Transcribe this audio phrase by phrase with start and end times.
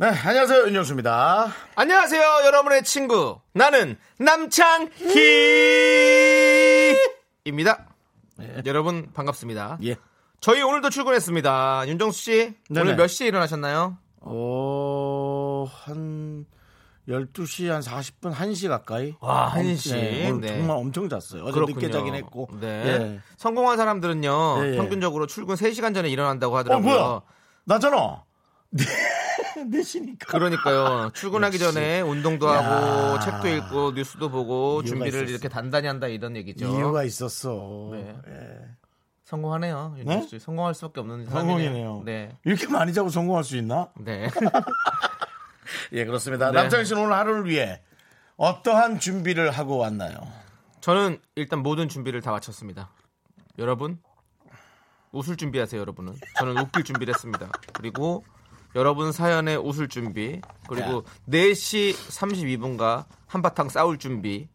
[0.00, 0.66] 네, 안녕하세요.
[0.68, 1.48] 윤정수입니다.
[1.74, 3.38] 안녕하세요, 여러분의 친구.
[3.52, 4.96] 나는 남창희입니다.
[8.64, 9.76] 여러분 반갑습니다.
[9.84, 9.96] 예.
[10.40, 11.84] 저희 오늘도 출근했습니다.
[11.88, 12.80] 윤정수 씨, 네네.
[12.80, 13.98] 오늘 몇 시에 일어나셨나요?
[14.22, 16.46] 어, 한
[17.06, 19.16] 12시 한 40분, 1시 가까이.
[19.20, 19.92] 와, 1시.
[19.92, 20.56] 네, 오늘 네.
[20.56, 21.42] 정말 엄청 잤어요.
[21.42, 21.78] 어제 그렇군요.
[21.78, 22.48] 늦게 자긴 했고.
[22.58, 22.66] 네.
[22.86, 23.20] 예.
[23.36, 24.76] 성공한 사람들은요, 예, 예.
[24.78, 26.90] 평균적으로 출근 3시간 전에 일어난다고 어, 하더라고요.
[26.90, 27.20] 뭐야?
[27.66, 28.24] 나잖아.
[29.64, 30.26] 네, 내시니까.
[30.26, 31.10] 그러니까요.
[31.14, 31.72] 출근하기 역시.
[31.74, 32.60] 전에 운동도 야.
[32.64, 35.30] 하고 책도 읽고 뉴스도 보고 준비를 있었어.
[35.30, 36.66] 이렇게 단단히 한다 이런 얘기죠.
[36.66, 37.90] 이유가 있었어.
[37.92, 38.16] 네.
[38.28, 38.58] 예.
[39.24, 39.94] 성공하네요.
[39.98, 40.38] 윤정수 씨.
[40.40, 42.02] 성공할 수밖에 없는 성공이네요.
[42.04, 42.36] 네.
[42.44, 43.90] 이렇게 많이 자고 성공할 수 있나?
[43.96, 44.28] 네.
[45.92, 46.50] 예, 그렇습니다.
[46.50, 46.60] 네.
[46.60, 47.80] 남창희 씨는 오늘 하루를 위해
[48.36, 50.18] 어떠한 준비를 하고 왔나요?
[50.80, 52.90] 저는 일단 모든 준비를 다 마쳤습니다.
[53.58, 53.98] 여러분
[55.12, 56.14] 웃을 준비하세요, 여러분은.
[56.38, 57.50] 저는 웃길 준비를 했습니다.
[57.72, 58.24] 그리고
[58.74, 64.48] 여러분 사연에 웃을 준비, 그리고 4시 32분과 한바탕 싸울 준비,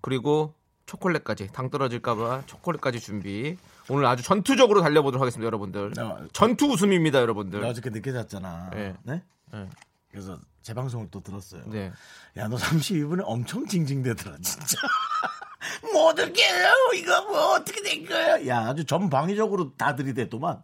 [0.00, 0.54] 그리고
[0.86, 3.56] 초콜릿까지 당 떨어질까봐 초콜릿까지 준비.
[3.88, 5.92] 오늘 아주 전투적으로 달려보도록 하겠습니다, 여러분들.
[5.98, 7.60] 어, 전투 웃음입니다, 여러분들.
[7.60, 8.70] 나 어저께 늦게 잤잖아.
[8.70, 8.96] 네.
[9.04, 9.22] 네?
[9.52, 9.68] 네.
[10.10, 11.62] 그래서 재방송을 또 들었어요.
[11.66, 11.92] 네.
[12.36, 14.78] 야, 너 32분에 엄청 징징대더라, 진짜.
[15.92, 16.72] 뭐 어떻게 해요?
[16.96, 18.46] 이거 뭐 어떻게 된 거야?
[18.48, 20.62] 야, 아주 전방위적으로 다 들이대더만.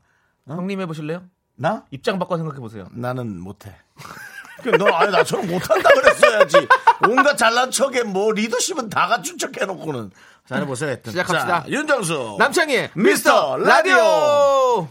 [0.49, 1.29] 형님 해보실래요?
[1.57, 1.85] 나?
[1.91, 2.89] 입장 바꿔 생각해 보세요.
[2.93, 3.75] 나는 못해.
[4.63, 6.67] 그, 너, 아니, 나처럼 못한다 그랬어야지.
[7.07, 10.11] 온갖 잘난 척에 뭐 리더십은 다 갖춘 척 해놓고는.
[10.49, 11.13] 자, 해보세요, 하여튼.
[11.13, 11.63] 시작합시다.
[11.63, 12.37] 자, 윤정수.
[12.39, 14.89] 남창희의 미스터 미스터 라디오!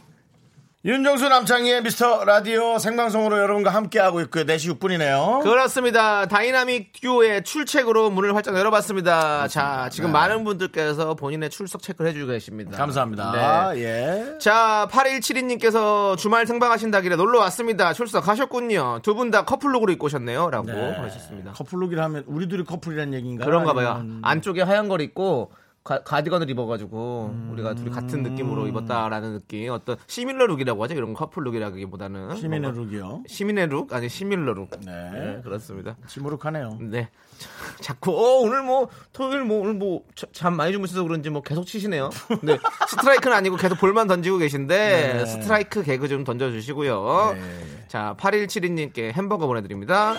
[0.86, 4.44] 윤정수 남창희의 미스터 라디오 생방송으로 여러분과 함께하고 있고요.
[4.44, 5.42] 4시 6분이네요.
[5.42, 6.28] 그렇습니다.
[6.28, 9.48] 다이나믹 듀오의 출첵으로 문을 활짝 열어봤습니다.
[9.48, 12.78] 자, 지금 많은 분들께서 본인의 출석 체크를 해주고 계십니다.
[12.78, 13.72] 감사합니다.
[13.74, 13.82] 네.
[13.82, 14.38] 예.
[14.38, 17.92] 자, 8172님께서 주말 생방하신다길래 놀러 왔습니다.
[17.94, 19.00] 출석하셨군요.
[19.02, 20.52] 두 분 다 커플룩으로 입고 오셨네요.
[20.52, 21.54] 라고 하셨습니다.
[21.54, 23.46] 커플룩이라 하면 우리 둘이 커플이라는 얘기인가요?
[23.48, 23.96] 그런가 봐요.
[23.98, 25.50] 아니면- 안쪽에 하얀 걸 입고
[25.86, 27.50] 가, 가디건을 입어가지고 음.
[27.54, 29.70] 우리가 둘이 같은 느낌으로 입었다라는 느낌.
[29.72, 30.96] 어떤 similar look이라고 하죠.
[30.96, 33.24] 이런 커플 룩이라기보다는 시민의 룩이요.
[33.28, 34.70] 시민의 룩 아니 similar look.
[34.84, 34.92] 네.
[35.12, 35.96] 네, 그렇습니다.
[36.08, 36.80] 시무룩하네요.
[36.82, 37.10] 네.
[37.38, 37.50] 자,
[37.96, 40.02] 자꾸 어 오늘 뭐 토요일 뭐 오늘 뭐
[40.34, 42.10] 잠 많이 주무셔서 그런지 뭐 계속 치시네요.
[42.42, 42.58] 네.
[42.90, 45.26] 스트라이크는 아니고 계속 볼만 던지고 계신데 네.
[45.26, 47.36] 스트라이크 개그 좀 던져 주시고요.
[47.36, 47.42] 네.
[47.88, 50.16] 자, 8172님께 햄버거 보내 드립니다.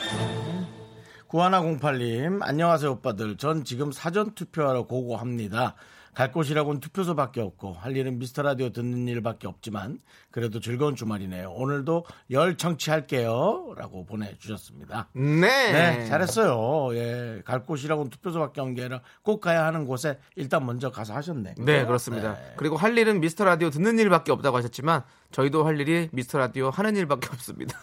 [1.29, 3.37] 9108님, 안녕하세요, 오빠들.
[3.37, 5.75] 전 지금 사전 투표하러 고고합니다.
[6.15, 9.99] 갈 곳이라고는 투표소밖에 없고, 할 일은 미스터 라디오 듣는 일밖에 없지만,
[10.31, 11.51] 그래도 즐거운 주말이네요.
[11.51, 13.75] 오늘도 열 청취할게요.
[13.77, 15.09] 라고 보내주셨습니다.
[15.13, 15.73] 네.
[15.73, 16.97] 네, 잘했어요.
[16.97, 21.57] 예, 갈 곳이라고는 투표소밖에 없는 게 아니라 꼭 가야 하는 곳에 일단 먼저 가서 하셨네.
[21.59, 21.85] 네?
[21.85, 22.33] 그렇습니다.
[22.33, 22.55] 네.
[22.57, 26.97] 그리고 할 일은 미스터 라디오 듣는 일밖에 없다고 하셨지만 저희도 할 일이 미스터 라디오 하는
[26.97, 27.79] 일밖에 없습니다.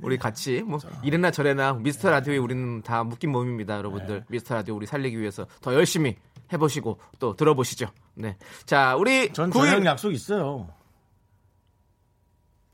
[0.00, 4.20] 우리 같이 뭐 이래나 저래나 미스터 라디오에 우리는 다 묶인 몸입니다, 여러분들.
[4.20, 4.24] 네.
[4.28, 6.16] 미스터 라디오 우리 살리기 위해서 더 열심히
[6.52, 7.86] 해보시고 또 들어보시죠.
[8.14, 8.36] 네,
[8.66, 10.68] 자 우리 전 구일- 저녁 약속 있어요.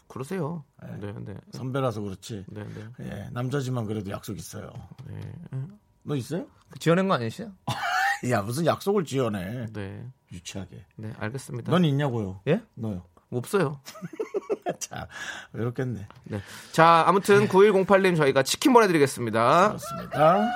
[0.09, 0.65] 그러세요.
[1.01, 2.45] 네, 네, 선배라서 그렇지.
[2.49, 2.87] 네, 네.
[3.01, 4.71] 예, 남자지만 그래도 약속 있어요.
[6.03, 6.47] 너 있어요?
[6.69, 7.51] 그 지어낸 거 아니시죠?
[8.31, 9.67] 야, 무슨 약속을 지어내.
[9.73, 10.85] 네, 유치하게.
[10.97, 11.71] 네, 알겠습니다.
[11.73, 12.41] 넌 있냐고요?
[12.47, 12.61] 예?
[12.75, 13.05] 너요.
[13.39, 13.81] 없어요.
[14.79, 15.07] 자,
[15.53, 16.07] 외롭겠네.
[16.25, 16.41] 네.
[16.73, 19.69] 자, 아무튼 9108님 저희가 치킨 보내드리겠습니다.
[19.69, 20.49] 그렇습니다.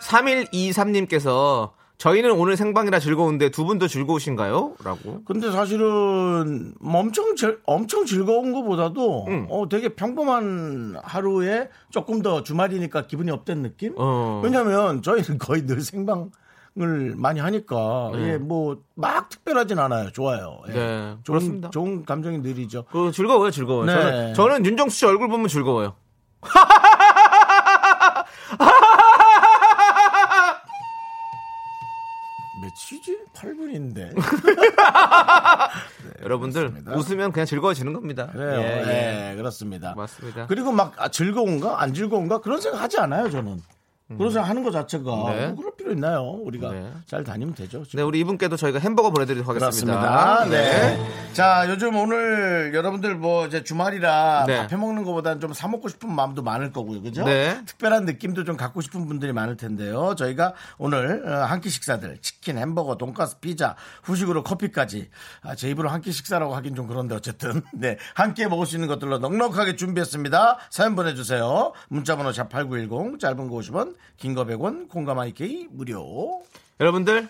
[0.00, 4.74] 3123님께서 저희는 오늘 생방이라 즐거운데 두 분도 즐거우신가요?
[4.84, 5.22] 라고.
[5.24, 9.46] 근데 사실은 뭐 엄청 즐- 엄청 즐거운 것보다도 음.
[9.48, 13.94] 어 되게 평범한 하루에 조금 더 주말이니까 기분이 업된 느낌?
[13.96, 14.42] 어.
[14.44, 16.30] 왜냐면 저희는 거의 늘 생방
[16.78, 18.32] 을 많이 하니까 네.
[18.34, 20.10] 예, 뭐 막 특별하진 않아요.
[20.10, 20.60] 좋아요.
[20.68, 20.72] 예.
[20.72, 21.70] 네, 좋은, 그렇습니다.
[21.70, 22.84] 좋은 감정이 느리죠.
[22.90, 23.86] 그 즐거워요, 즐거워요.
[23.86, 23.92] 네.
[23.94, 25.94] 저는, 저는 윤정수 씨 얼굴 보면 즐거워요.
[32.62, 33.18] 며칠이지?
[33.34, 34.14] 8분인데.
[36.22, 36.96] 여러분들 그렇습니다.
[36.96, 38.28] 웃으면 그냥 즐거워지는 겁니다.
[38.32, 38.60] 그래요.
[38.60, 39.36] 예, 예, 예.
[39.36, 39.94] 그렇습니다.
[39.94, 40.46] 맞습니다.
[40.46, 43.60] 그리고 막 아, 즐거운가 안 즐거운가 그런 생각 하지 않아요 저는.
[44.08, 45.46] 그런 생각 하는 것 자체가 네.
[45.48, 46.22] 뭐 그럴 필요 있나요?
[46.44, 46.92] 우리가 네.
[47.06, 47.82] 잘 다니면 되죠.
[47.94, 50.00] 네, 우리 이분께도 저희가 햄버거 보내드리도록 하겠습니다.
[50.00, 50.44] 그렇습니다.
[50.48, 51.32] 네.
[51.32, 54.58] 자, 요즘 오늘 여러분들 뭐 이제 주말이라 네.
[54.62, 57.02] 밥 해 먹는 것보다는 좀 사 먹고 싶은 마음도 많을 거고요.
[57.02, 57.24] 그죠?
[57.24, 57.60] 네.
[57.66, 60.14] 특별한 느낌도 좀 갖고 싶은 분들이 많을 텐데요.
[60.16, 63.74] 저희가 오늘 어, 한끼 식사들 치킨, 햄버거, 돈가스, 피자,
[64.04, 65.08] 후식으로 커피까지
[65.42, 67.96] 아, 제 입으로 한 끼 식사라고 하긴 좀 그런데 어쨌든 네.
[68.14, 70.58] 한 끼에 먹을 수 있는 것들로 넉넉하게 준비했습니다.
[70.70, 71.72] 사연 보내 주세요.
[71.88, 76.42] 문자 번호 샵8910 짧은 거 50원, 긴거 100원, 콩감 IK 무료.
[76.80, 77.28] 여러분들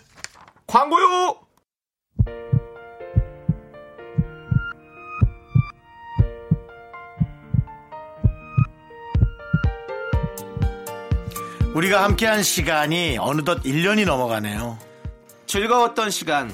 [0.67, 1.47] 광고요.
[11.75, 14.79] 우리가 함께한 시간이 어느덧 1년이 넘어가네요.
[15.47, 16.51] 즐거웠던 시간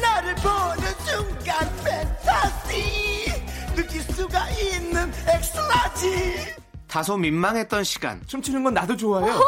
[0.00, 3.32] 나를 보는 순간 팬타시
[3.74, 6.54] 느낄 수가 있는 X-large
[6.90, 8.20] 다소 민망했던 시간.
[8.26, 9.40] 춤추는 건 나도 좋아요.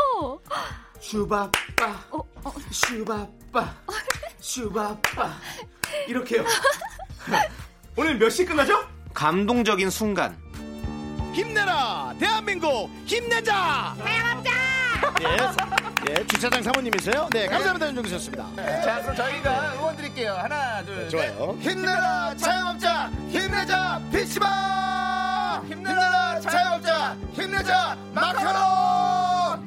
[1.00, 1.50] 슈바빠.
[2.70, 3.74] 슈바빠.
[4.40, 5.30] 슈바빠.
[6.08, 6.44] 이렇게요.
[7.96, 8.86] 오늘 몇 시 끝나죠?
[9.12, 10.38] 감동적인 순간.
[11.34, 13.96] 힘내라 대한민국 힘내자
[15.22, 17.28] 예, 예, 주차장 사모님이세요?
[17.32, 18.46] 네 감사합니다 윤종수였습니다
[18.82, 20.32] 자 그럼 저희가 응원 드릴게요.
[20.34, 29.62] 하나 둘 좋아요 힘내라 자영업자 힘내자 PC방 힘내라 자영업자 힘내자 마카롱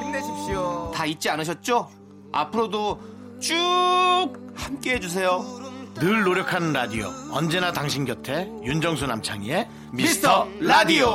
[0.00, 0.90] 힘내십시오.
[0.94, 1.88] 다 잊지 않으셨죠?
[2.32, 3.00] 앞으로도
[3.40, 5.61] 쭉 함께 해주세요.
[6.02, 7.06] 늘 노력하는 라디오.
[7.30, 11.06] 언제나 당신 곁에 윤정수 남창희의 미스터 라디오.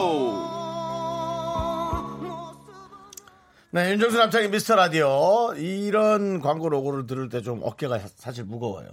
[3.71, 5.53] 네 윤정수 남창희 미스터 라디오.
[5.57, 8.87] 이런 광고 로고를 들을 때 좀 어깨가 사- 사실 무거워요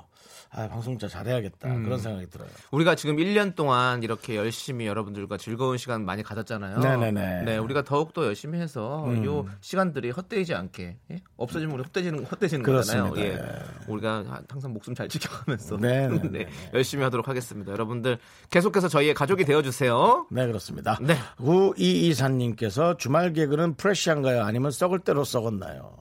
[0.56, 5.78] 아 방송 진짜 잘해야겠다 그런 생각이 들어요 우리가 지금 1년 동안 이렇게 열심히 여러분들과 즐거운
[5.78, 6.78] 시간 많이 가졌잖아요.
[6.78, 7.40] 네네네.
[7.40, 7.44] 음.
[7.44, 11.22] 네, 우리가 더욱더 열심히 해서 요 시간들이 헛되지 않게 예?
[11.36, 13.08] 없어지면 우리 헛되지는 헛되지는 그렇습니다.
[13.10, 13.32] 거잖아요.
[13.32, 13.40] 예.
[13.88, 16.28] 우리가 항상 목숨 잘 지켜가면서 네네네.
[16.30, 17.72] 네, 열심히 하도록 하겠습니다.
[17.72, 18.18] 여러분들
[18.50, 20.26] 계속해서 저희의 가족이 되어 주세요.
[20.30, 21.16] 네 그렇습니다 네.
[21.38, 25.96] 9224님께서 주말 개그는 프레시한가요 아니면 썩을 대로 썩었나요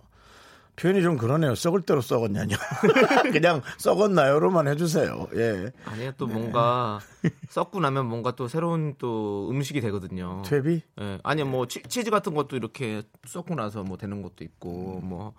[0.75, 2.55] 표현이 좀 그러네요 썩을 대로 썩었냐뇨
[3.31, 6.99] 그냥 썩었나요로만 해주세요 예 아니요, 또 뭔가
[7.49, 10.41] 썩고 나면 뭔가 또 새로운 또 음식이 되거든요.
[10.45, 14.99] 퇴비 예, 아니 뭐 치, 즈 같은 것도 이렇게 썩고 나서 뭐 되는 것도 있고
[15.03, 15.33] 뭐.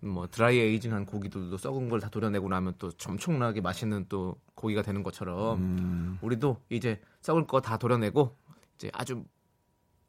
[0.00, 5.02] 뭐 드라이 에이징한 고기들도 썩은 걸 다 도려내고 나면 또 엄청나게 맛있는 또 고기가 되는
[5.02, 8.36] 것처럼 우리도 이제 썩을 거 다 도려내고
[8.74, 9.24] 이제 아주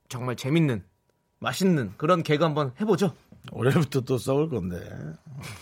[0.10, 0.84] 정말 재밌는
[1.40, 3.14] 맛있는 그런 개그 한번 해보죠.
[3.52, 4.82] 올해부터 또 썩을 건데.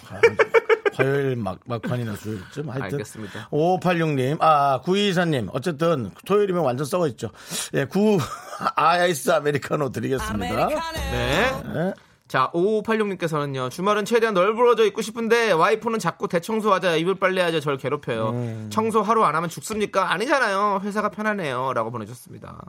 [0.06, 0.20] 화-
[0.96, 2.84] 화요일 막, 막판이나 수요일쯤 하여튼.
[2.84, 3.50] 알겠습니다.
[3.50, 7.32] 5586님, 아, 9224님, 어쨌든 토요일이면 완전 썩어 있죠.
[7.74, 8.20] 예, 9
[8.76, 10.68] 아이스 아메리카노 드리겠습니다.
[10.68, 11.52] 네.
[11.74, 11.94] 네.
[12.28, 18.70] 자, 5586님께서는요, 주말은 최대한 널브러져 있고 싶은데, 와이프는 자꾸 대청소하자, 이불 빨래하자, 절 괴롭혀요.
[18.70, 20.12] 청소 하루 안 하면 죽습니까?
[20.14, 20.82] 아니잖아요.
[20.84, 21.74] 회사가 편하네요.
[21.74, 22.62] 라고 보내주셨습니다.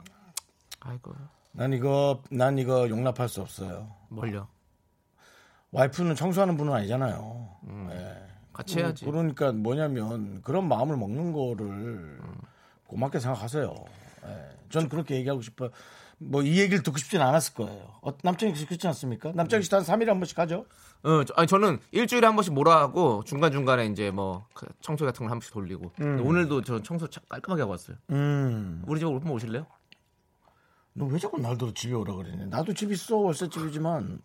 [0.79, 1.13] 아이고,
[1.51, 3.87] 난 이거, 난 이거 용납할 수 없어요.
[4.09, 4.47] 뭘요?
[5.75, 7.49] 와이프는 청소하는 분은 아니잖아요.
[8.53, 9.03] 같이 해야지.
[9.05, 12.17] 그러니까 뭐냐면 그런 마음을 먹는 거를
[12.87, 13.75] 고맙게 생각하세요.
[14.27, 14.49] 예.
[14.69, 15.69] 전 그렇게 얘기하고 싶어요.
[16.17, 17.89] 뭐이 얘기를 듣고 싶진 않았을 거예요.
[18.01, 19.33] 어, 남창희 씨 그렇지 않습니까?
[19.35, 20.65] 남창희 씨한 3일에 한 번씩 하죠?
[21.03, 25.03] 어, 저, 아니, 저는 일주일에 한 번씩 뭐라 하고, 중간 중간에 이제 뭐, 그 청소
[25.03, 25.91] 같은 걸 한 번씩 돌리고.
[25.97, 27.97] 근데 오늘도 저 청소 차- 깔끔하게 하고 왔어요.
[28.11, 28.81] 음.
[28.87, 29.65] 우리 집으로 오실래요?
[30.93, 32.45] 너 왜 자꾸 날도 집에 오라 그러니?
[32.45, 34.21] 나도 집 있어 월세 집이지만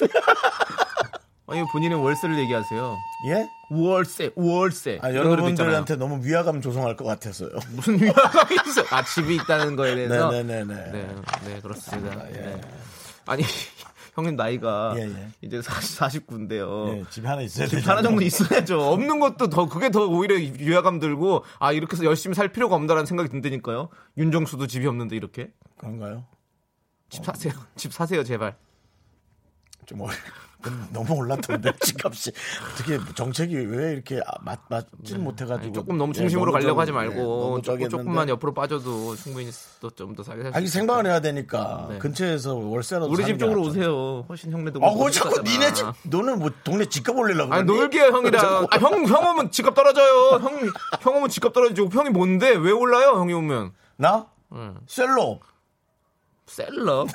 [1.46, 2.96] 아니, 본인의 월세를 얘기하세요.
[3.26, 3.48] 예?
[3.70, 4.98] 월세, 월세.
[5.02, 5.96] 아, 여러분들한테.
[5.96, 7.50] 너무 위화감 조성할 것 같아서요.
[7.74, 8.84] 무슨 위화감이 있어?
[8.94, 10.30] 아, 집이 있다는 거에 대해서?
[10.30, 10.92] 네네네네.
[10.92, 11.14] 네,
[11.46, 12.28] 네, 그렇습니다.
[12.28, 12.32] 예.
[12.32, 12.60] 네.
[13.26, 13.42] 아니,
[14.14, 15.28] 형님 나이가 예, 예.
[15.40, 16.96] 이제 40, 49인데요.
[16.98, 17.86] 예, 집에 하나 있어야 집.
[17.88, 18.80] 하나 정도 있어야죠.
[18.80, 23.06] 없는 것도 더, 그게 더 오히려 위화감 들고, 아, 이렇게 해서 열심히 살 필요가 없다라는
[23.06, 23.88] 생각이 든다니까요.
[24.18, 25.50] 윤정수도 집이 없는데 이렇게.
[25.78, 26.26] 그런가요?
[27.08, 27.54] 집 사세요.
[27.76, 28.56] 집 사세요, 제발.
[29.90, 30.12] 좀 어려...
[30.62, 32.32] 근데 너무 올랐던데 집값이
[32.70, 36.72] 어떻게 정책이 왜 이렇게 아, 맞 맞지 못해가지고 아니, 조금 너무 예, 중심으로 너무 가려고
[36.72, 38.32] 좀, 하지 예, 말고, 너무 조금, 했는데.
[38.32, 41.98] 옆으로 빠져도 충분히 또 좀더 싸게 살수 아니 생방을 해야 되니까 네.
[41.98, 43.62] 근처에서 월세라도 우리 집게 쪽으로.
[43.62, 44.26] 오세요.
[44.28, 44.84] 훨씬 형네도.
[44.84, 45.40] 아, 뭐그 자꾸.
[45.42, 47.64] 니네 집 너는 뭐 동네 집값 올리려고 아니?
[47.64, 48.66] 놀게요 형이랑.
[48.70, 50.40] 아, 형, 형 오면 집값 떨어져요.
[50.42, 50.70] 형,
[51.00, 53.14] 형 오면 집값 떨어지고 형이 뭔데 왜 올라요?
[53.18, 53.72] 형이 오면.
[53.96, 54.76] 나 응.
[54.86, 55.40] 셀럽
[56.46, 57.06] 셀러.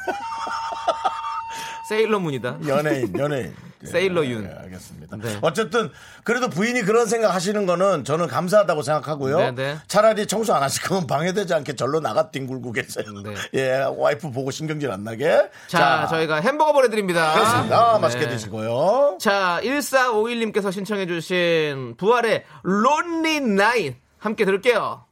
[1.89, 2.59] 세일러문이다.
[2.67, 4.43] 연예인 연예인 세일러 윤.
[4.49, 5.17] 예, 알겠습니다.
[5.17, 5.37] 네.
[5.41, 5.91] 어쨌든
[6.23, 9.37] 그래도 부인이 그런 생각 하시는 거는 저는 감사하다고 생각하고요.
[9.37, 9.77] 네, 네.
[9.87, 13.05] 차라리 청소 안 하실 거면 방해되지 않게 절로 나가 뒹굴고 계세요.
[13.23, 13.35] 네.
[13.53, 15.49] 예, 와이프 보고 신경질 안 나게.
[15.67, 17.33] 자, 저희가 햄버거 보내드립니다.
[17.33, 17.93] 그렇습니다.
[17.93, 17.99] 네.
[17.99, 19.17] 맛있게 드시고요.
[19.21, 25.05] 자, 1451님께서 신청해 주신 부활의 론리 나인 함께 들을게요.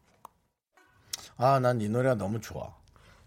[1.37, 2.73] 아, 난 이 노래가 너무 좋아.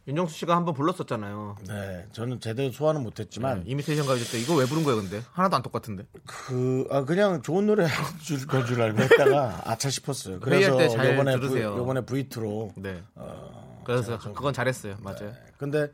[0.08, 1.56] 윤정수 씨가 한번 불렀었잖아요.
[1.66, 5.20] 네, 저는 제대로 소화는 못했지만 이미테이션 가요제 때 이거 왜 부른 거예요, 근데?
[5.32, 6.06] 하나도 안 똑같은데.
[6.26, 7.86] 그, 아, 그냥 좋은 노래
[8.22, 10.38] 줄걸줄 알고 했다가 아차 싶었어요.
[10.40, 11.76] 그래서 요번에, 들으세요.
[11.76, 12.72] 요번에 V2로.
[12.76, 13.02] 네.
[13.16, 14.96] 어, 그래서 그건 잘했어요.
[15.00, 15.32] 맞아요.
[15.58, 15.90] 근데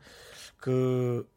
[0.57, 1.27] 그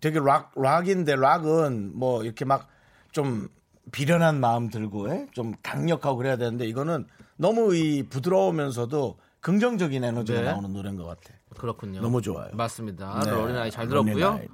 [0.00, 2.76] 되게 락, 락인데 락은 뭐 이렇게 막
[3.16, 3.48] 좀
[3.92, 5.26] 비련한 마음 들고 예?
[5.32, 7.06] 좀 강력하고 그래야 되는데 이거는
[7.38, 10.46] 너무 이 부드러우면서도 긍정적인 에너지가 네.
[10.46, 11.32] 나오는 노래인 것 같아.
[11.56, 12.00] 그렇군요.
[12.00, 12.48] 너무 좋아요.
[12.52, 13.20] 맞습니다.
[13.24, 13.52] 네.
[13.52, 14.30] 나이 잘 들었고요.
[14.32, 14.48] 나이.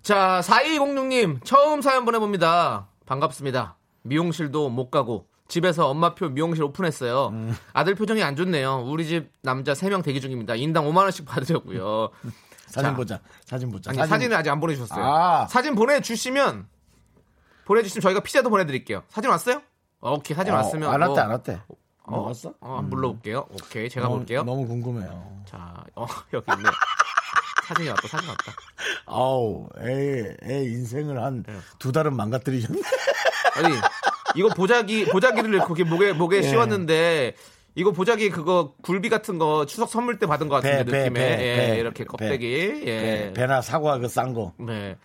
[0.00, 2.86] 자, 4206님, 처음 사연 보내봅니다.
[3.04, 3.76] 반갑습니다.
[4.02, 7.30] 미용실도 못 가고, 집에서 엄마표 미용실 오픈했어요.
[7.32, 7.56] 음.
[7.72, 8.84] 아들 표정이 안 좋네요.
[8.86, 10.54] 우리 집 남자 3명 대기 중입니다.
[10.54, 12.10] 인당 5만 원씩 받으려고요.
[12.68, 12.94] 사진 자.
[12.96, 13.20] 보자.
[13.44, 13.90] 사진 보자.
[13.90, 14.30] 아니, 사진...
[14.30, 15.04] 을 아직 안 보내주셨어요.
[15.04, 15.46] 아.
[15.48, 16.68] 사진 보내주시면,
[17.64, 19.02] 보내주시면 저희가 피자도 보내드릴게요.
[19.08, 19.62] 사진 왔어요?
[20.00, 20.94] 어, 오케이, 사진 어, 왔으면.
[20.94, 21.87] 안 왔대, 뭐-.
[22.08, 22.54] 어, 뭐 왔어?
[22.60, 23.46] 어, 물러볼게요.
[23.52, 24.42] 오케이, 제가 너무, 볼게요.
[24.42, 25.42] 너무 궁금해요.
[25.46, 26.68] 자, 어, 여기 있네.
[27.66, 28.52] 사진이 왔다, 사진 왔다.
[29.06, 31.54] 아우, 애, 애 인생을 한 네.
[31.78, 32.80] 두 달은 망가뜨리셨네.
[33.56, 33.74] 아니
[34.36, 36.42] 이거 보자기 보자기를 거기 목에 목에 예.
[36.42, 37.34] 씌웠는데
[37.74, 41.36] 이거 보자기 그거 굴비 같은 거 추석 선물 때 받은 것 같은데 배, 배, 느낌에
[41.36, 42.08] 배, 예, 배, 이렇게 배.
[42.08, 43.00] 껍데기 예.
[43.00, 44.52] 배, 배나 사과 그 싼 거.
[44.58, 44.96] 네.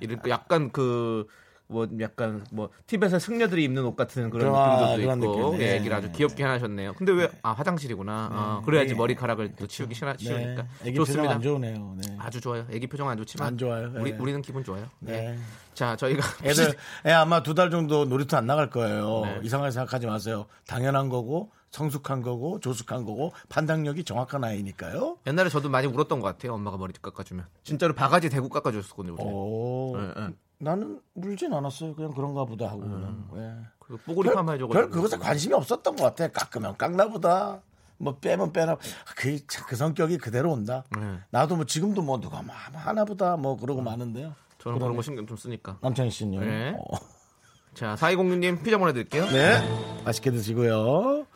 [0.00, 1.26] 이렇게 약간 그
[1.70, 5.62] 뭐 약간 뭐 티벳의 승려들이 입는 옷 같은 그런 아, 느낌도 그런 있고 느낌.
[5.62, 5.76] 예, 네.
[5.76, 6.94] 얘기를 아주 귀엽게 해하셨네요.
[6.94, 8.28] 근데 왜 아 화장실이구나.
[8.32, 8.94] 아, 그래야지 네.
[8.96, 10.92] 머리카락을 또 치우기 싫어 치우니까 네.
[10.92, 11.34] 좋습니다.
[11.34, 11.96] 안 좋으네요.
[11.96, 12.16] 네.
[12.18, 12.66] 아주 좋아요.
[12.70, 13.90] 애기 표정 안 좋지만 안 좋아요.
[13.94, 14.18] 우리 네.
[14.18, 14.84] 우리는 기분 좋아요.
[14.98, 15.38] 네.
[15.74, 16.74] 자 저희가 애들
[17.06, 19.22] 애 아마 두 달 정도 놀이터 안 나갈 거예요.
[19.24, 19.40] 네.
[19.42, 20.46] 이상하게 생각하지 마세요.
[20.66, 25.18] 당연한 거고 성숙한 거고 조숙한 거고 판단력이 정확한 아이니까요.
[25.28, 26.54] 옛날에 저도 많이 울었던 것 같아요.
[26.54, 29.14] 엄마가 머리 깎아주면 진짜로 바가지 대고 깎아줬었거든요.
[29.20, 30.28] 오, 네, 네.
[30.60, 31.94] 나는 울진 않았어요.
[31.94, 33.28] 그냥 그런가 보다 하고 그냥.
[33.36, 33.66] 예.
[33.78, 34.72] 그 뽀글이 별, 파마 해줘가지고.
[34.72, 36.28] 별 그것에 관심이 없었던 것 같아.
[36.28, 37.60] 깎으면 깎나 보다.
[37.96, 38.76] 뭐 빼면 빼나.
[39.16, 40.84] 그, 참, 그 성격이 그대로 온다.
[40.98, 41.18] 네.
[41.30, 44.34] 나도 뭐 지금도 뭐 누가 뭐 하나 보다 뭐 그러고 마는데요.
[44.58, 45.78] 저는 그런 거 신경 좀 쓰니까.
[45.80, 46.40] 남창희 씨는요?
[46.40, 46.76] 네.
[46.78, 46.96] 어.
[47.74, 49.26] 자, 4206님 피자 보내드릴게요.
[49.26, 50.02] 네.
[50.04, 51.26] 맛있게 드시고요.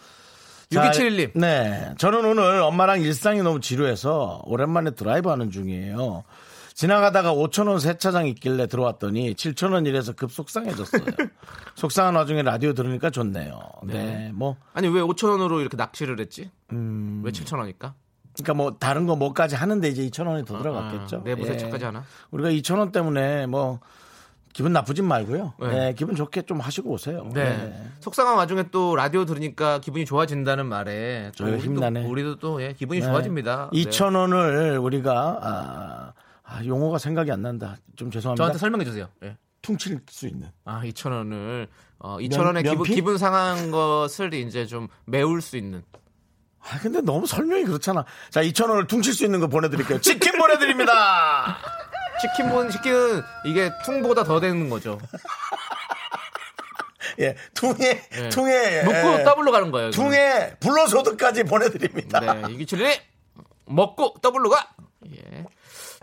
[0.71, 1.39] 자, 6271님.
[1.39, 1.95] 네.
[1.99, 6.25] 저는 오늘 엄마랑 일상이 너무 지루해서 오랜만에 드라이브 하는 중이에요.
[6.75, 11.03] 지나가다가 5천원 세차장 있길래 들어왔더니 7천원 이래서 급 속상해졌어요.
[11.77, 13.61] 속상한 와중에 라디오 들으니까 좋네요.
[13.85, 14.33] 네.
[14.35, 16.51] 뭐, 아니, 왜 5천원으로 이렇게 낚시를 했지?
[16.73, 17.23] 음.
[17.25, 17.93] 왜 7천원일까?
[18.35, 21.23] 그러니까 뭐 다른 거 뭐까지 하는데 이제 2천원이 더 들어갔겠죠.
[21.25, 21.47] 내부 예.
[21.47, 22.03] 세차까지 하나?
[22.33, 23.79] 우리가 2천원 때문에 뭐
[24.53, 25.55] 기분 나쁘진 말고요.
[25.61, 25.69] 네.
[25.69, 25.95] 네.
[25.95, 27.29] 기분 좋게 좀 하시고 오세요.
[27.33, 27.73] 네.
[28.01, 32.05] 속상한 와중에 또 라디오 들으니까 기분이 좋아진다는 말에 우리도- 힘나네.
[32.07, 33.71] 우리도 또 예, 기분이 좋아집니다.
[33.73, 33.83] 네.
[33.85, 36.13] 2천 원을 우리가 아,
[36.45, 37.77] 아, 용어가 생각이 안 난다.
[37.97, 38.43] 좀 죄송합니다.
[38.43, 39.09] 저한테 설명해 주세요.
[39.23, 39.37] 예.
[39.63, 40.51] 퉁칠 수 있는.
[40.65, 42.95] 아, 2,000원을 어, 2,000원의 기분, 면피?
[42.95, 45.83] 기분 상한 것을 이제 좀 메울 수 있는
[46.61, 48.05] 아 근데 너무 설명이 그렇잖아.
[48.31, 50.01] 자 2천 원을 퉁칠 수 있는 거 보내 드릴게요.
[50.01, 51.59] 치킨 보내 드립니다.
[52.21, 54.99] 치킨은 치킨은 이게 퉁보다 더 되는 거죠.
[57.21, 58.29] 예, 퉁에 예.
[58.31, 59.91] 퉁에 먹고 예, 더블로 가는 거예요.
[59.91, 60.11] 이거는.
[60.11, 62.21] 퉁에 불로소득까지 보내드립니다.
[62.21, 62.99] 네, 이기철이
[63.67, 64.69] 먹고 더블로 가.
[65.15, 65.45] 예.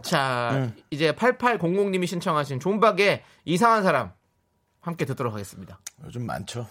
[0.01, 0.75] 자, 음.
[0.89, 4.12] 이제 8800님이 신청하신 존박의 이상한 사람
[4.81, 5.79] 함께 듣도록 하겠습니다.
[6.03, 6.67] 요즘 많죠.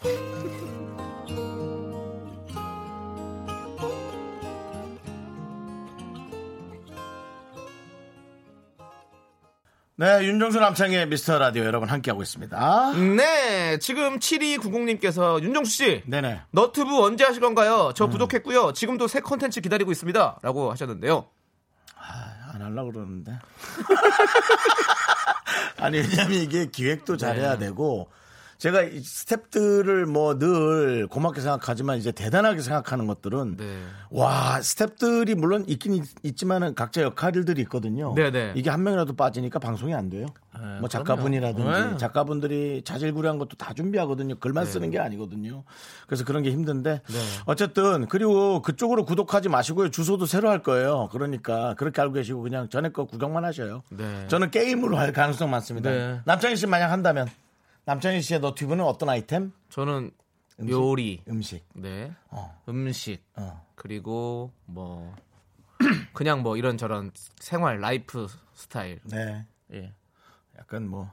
[10.00, 12.92] 네, 윤정수 남창희의 미스터 라디오 여러분 함께하고 있습니다.
[13.18, 16.40] 네, 지금 7290님께서 윤정수 씨 네네.
[16.52, 17.88] 너튜브 언제 하실 건가요?
[17.88, 17.92] 음.
[17.94, 18.72] 저 구독했고요.
[18.72, 20.38] 지금도 새 컨텐츠 기다리고 있습니다.
[20.40, 21.28] 라고 하셨는데요.
[22.60, 23.38] 안 하려고 그러는데.
[25.78, 27.66] 아니, 왜냐면 이게 기획도 잘해야 네.
[27.66, 28.10] 되고,
[28.60, 33.82] 제가 이 스탭들을 뭐 늘 고맙게 생각하지만 이제 대단하게 생각하는 것들은 네.
[34.10, 38.14] 와 스탭들이 물론 있긴 있, 있지만은 각자 역할들이 있거든요.
[38.14, 38.52] 네네.
[38.54, 40.26] 이게 한 명이라도 빠지니까 방송이 안 돼요.
[40.54, 41.90] 네, 뭐 작가분이라든지 그럼요.
[41.92, 41.96] 네.
[41.96, 44.38] 작가분들이 자질구레한 것도 다 준비하거든요.
[44.38, 45.64] 글만 쓰는 게 아니거든요.
[46.06, 47.00] 그래서 그런 게 힘든데
[47.46, 49.90] 어쨌든 그리고 그쪽으로 구독하지 마시고요.
[49.90, 51.08] 주소도 새로 할 거예요.
[51.12, 53.82] 그러니까 그렇게 알고 계시고 그냥 전에 거 구경만 하셔요.
[53.88, 54.26] 네.
[54.28, 55.90] 저는 게임으로 할 가능성 많습니다.
[55.90, 56.20] 네.
[56.26, 57.26] 남창희 씨 만약 한다면
[57.90, 59.52] 남창희 씨의 너튜브는 어떤 아이템?
[59.68, 60.12] 저는
[60.68, 61.64] 요리, 음식.
[61.74, 62.56] 네, 어.
[62.68, 63.66] 음식, 어.
[63.74, 65.14] 그리고 뭐
[66.14, 69.00] 그냥 뭐 이런 저런 생활 라이프 스타일.
[69.04, 69.44] 네.
[69.72, 69.92] 예.
[70.58, 71.10] 약간 뭐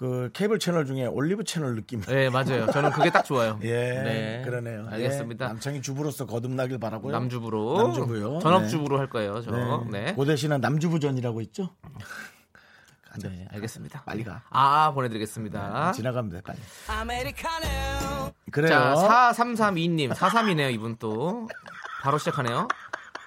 [0.00, 2.00] 그 케이블 채널 중에 올리브 채널 느낌.
[2.00, 2.64] 네, 맞아요.
[2.72, 3.60] 저는 그게 딱 좋아요.
[3.64, 4.42] 예, 네.
[4.46, 4.86] 그러네요.
[4.88, 5.44] 알겠습니다.
[5.44, 7.12] 예, 남창희 주부로서 거듭나길 바라고요.
[7.12, 7.76] 남주부로.
[7.76, 8.38] 남주부요.
[8.38, 9.50] 전업주부로 할 거예요, 저.
[9.50, 10.04] 네.
[10.04, 10.14] 네.
[10.14, 11.68] 고대시는 남주부전이라고 있죠?
[13.22, 14.02] 네, 알겠습니다.
[14.04, 14.42] 빨리 가.
[14.50, 15.92] 아, 보내드리겠습니다.
[15.92, 16.58] 지나가면 돼, 빨리.
[18.50, 18.70] 그래요.
[18.70, 20.12] 자, 4332님.
[20.14, 21.48] 43이네요, 이분 또.
[22.02, 22.68] 바로 시작하네요.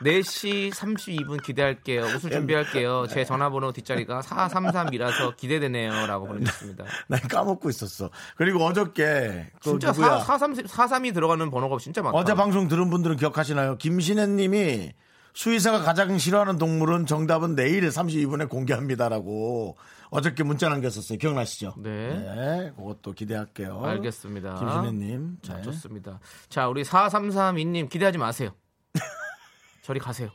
[0.01, 2.03] 4시 32분 기대할게요.
[2.03, 3.07] 웃을 준비할게요.
[3.07, 6.07] 제 전화번호 뒷자리가 433이라서 기대되네요.
[6.07, 6.83] 라고 보내주셨습니다.
[7.07, 8.09] 난 까먹고 있었어.
[8.35, 10.19] 그리고 어저께 그 진짜 누구야?
[10.19, 12.17] 4, 4, 43이 들어가는 번호가 진짜 많다.
[12.17, 13.77] 어제 방송 들은 분들은 기억하시나요?
[13.77, 14.93] 김신혜 님이
[15.33, 19.77] 수의사가 가장 싫어하는 동물은 정답은 내일 32분에 공개합니다라고
[20.11, 21.17] 어저께 문자 남겼었어요.
[21.17, 21.73] 기억나시죠?
[21.79, 22.71] 네.
[22.77, 23.81] 그것도 기대할게요.
[23.83, 24.55] 알겠습니다.
[24.59, 25.37] 김신혜 님.
[25.41, 25.63] 자, 네.
[25.63, 26.19] 좋습니다.
[26.49, 28.51] 자, 우리 4332님 기대하지 마세요.
[29.81, 30.29] 저리 가세요.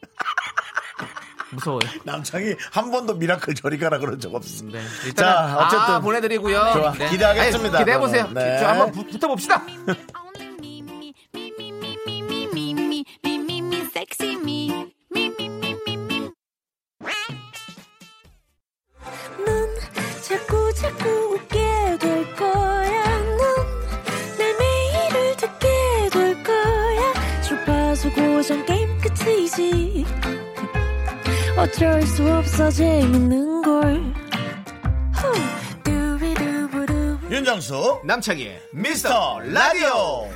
[1.52, 1.80] 무서워요.
[2.04, 4.64] 남창희 한 번도 미라클 저리 가라 그런 적 없어.
[4.66, 4.82] 네.
[5.14, 6.58] 자, 어쨌든 아, 보내드리고요.
[6.74, 6.92] 좋아.
[6.92, 8.28] 기대하겠습니다, 기대해 보세요.
[8.34, 8.58] 네.
[8.58, 9.62] 저 한번 부- 붙어봅시다.
[31.78, 34.02] 어쩔 수 없어 재밌는 걸.
[37.30, 40.28] 윤정수 남창희의 미스터 라디오.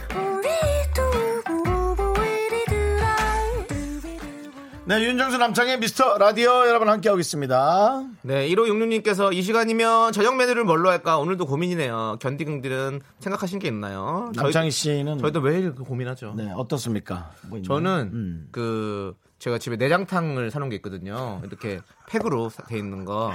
[4.85, 8.05] 네, 윤정수 남창의 미스터 라디오 여러분 함께하고 있습니다.
[8.23, 11.19] 네, 1호66님께서 이 시간이면 저녁 메뉴를 뭘로 할까?
[11.19, 12.19] 오늘도 고민이네요.
[12.21, 14.31] 견디긍들은 생각하신 게 있나요?
[14.37, 16.35] 남창희 씨는 저희도 매일 그 고민하죠.
[16.37, 17.33] 네, 어떻습니까?
[17.49, 17.61] 뭐?
[17.63, 18.49] 저는 음.
[18.53, 21.41] 그 제가 집에 내장탕을 사놓은 게 있거든요.
[21.45, 23.33] 이렇게 팩으로 사- 돼 있는 거.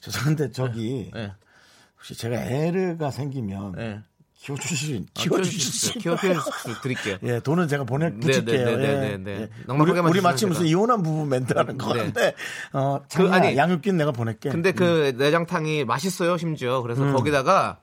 [0.00, 1.32] 죄송한데 저기 네,
[1.96, 4.00] 혹시 제가 애가 생기면 네.
[4.34, 6.34] 키워주시 아, 키워주시 키워 키워
[6.84, 7.16] 드릴게요.
[7.24, 8.64] 예, 돈은 제가 보내 붙일게요.
[8.64, 9.16] 네, 네, 네, 예.
[9.16, 9.40] 네, 네.
[9.40, 9.48] 예.
[9.66, 10.66] 넉넉하게만 우리, 우리 마치 무슨.
[10.66, 11.98] 이혼한 부부 멘트하는 거 네.
[11.98, 12.34] 같은데
[12.72, 14.50] 어, 그, 아니, 양육비는 내가 보낼게.
[14.50, 16.80] 근데 그 내장탕이 맛있어요, 심지어.
[16.80, 17.12] 그래서 음.
[17.12, 17.80] 거기다가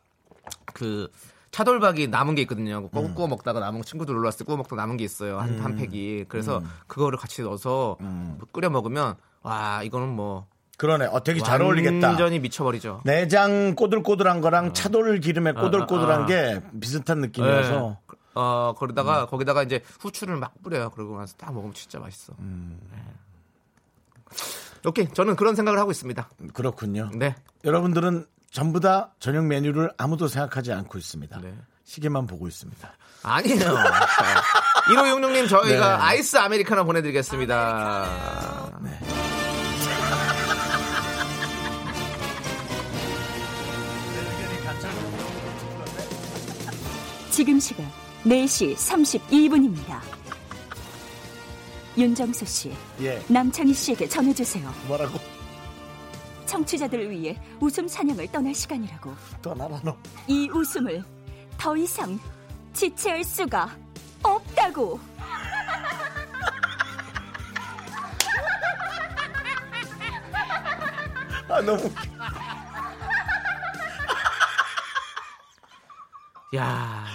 [0.74, 1.10] 그
[1.52, 2.78] 차돌박이 남은 게 있거든요.
[2.80, 2.90] 음.
[2.90, 5.40] 구워, 구워 먹다가 남은 거 친구들 놀러 왔을 때 구워 먹다가 남은 게 있어요.
[5.40, 6.26] 한, 한 팩이.
[6.28, 6.70] 그래서 음.
[6.88, 11.08] 그거를 같이 넣어서 뭐 끓여 먹으면 와, 이거는 뭐 그러네.
[11.08, 12.08] 어, 되게 잘 어울리겠다.
[12.08, 13.02] 완전히 미쳐버리죠.
[13.04, 16.26] 내장 꼬들꼬들한 거랑 차돌 기름에 꼬들꼬들한 아, 아.
[16.26, 18.18] 게 비슷한 느낌이어서 네.
[18.36, 18.80] 어, 음.
[18.80, 20.90] 거기다가 거기다가 이제 후추를 막 뿌려요.
[20.92, 22.34] 그러고 나서 딱 먹으면 진짜 맛있어.
[22.40, 22.80] 음.
[22.94, 23.04] 네.
[24.86, 26.30] 오케이, 저는 그런 생각을 하고 있습니다.
[26.54, 27.10] 그렇군요.
[27.14, 27.36] 네.
[27.66, 31.40] 여러분들은 전부 다 저녁 메뉴를 아무도 생각하지 않고 있습니다.
[31.42, 31.54] 네.
[31.84, 32.90] 시계만 보고 있습니다.
[33.24, 33.60] 아니에요.
[34.90, 36.04] 1566님 저희가 네.
[36.04, 38.70] 아이스 아메리카노 보내드리겠습니다.
[47.32, 47.86] 지금 시각
[48.26, 50.00] 4시 32분입니다.
[51.98, 53.22] 윤정수 씨, 예.
[53.28, 54.72] 남창희 씨에게 전해주세요.
[54.88, 55.20] 뭐라고?
[56.50, 59.14] 청취자들을 위해 웃음 사냥을 떠날 시간이라고.
[59.42, 59.96] 떠나라 너.
[60.28, 61.04] 이 웃음을
[61.60, 62.20] 더 이상
[62.74, 63.70] 지체할 수가
[64.24, 65.00] 없다고.
[71.50, 71.92] 아 너무.
[76.56, 77.06] 야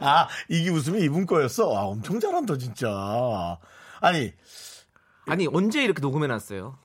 [0.00, 1.76] 아 이게 웃음이 이분 거였어.
[1.76, 3.58] 아 엄청 잘한다 진짜.
[4.00, 4.32] 아니
[5.26, 6.78] 아니 언제 이렇게 녹음해놨어요?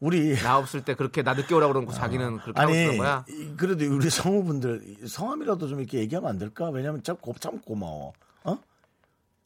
[0.00, 3.24] 우리 나 없을 때 그렇게 나 늦게 오라고 그러고 자기는 그렇게 하고 아니 있는 거야?
[3.28, 6.68] 이- 그래도 우리 성우분들 성함이라도 좀 이렇게 얘기하면 안 될까?
[6.70, 8.12] 왜냐면 참, 고, 참 고마워.
[8.44, 8.58] 어?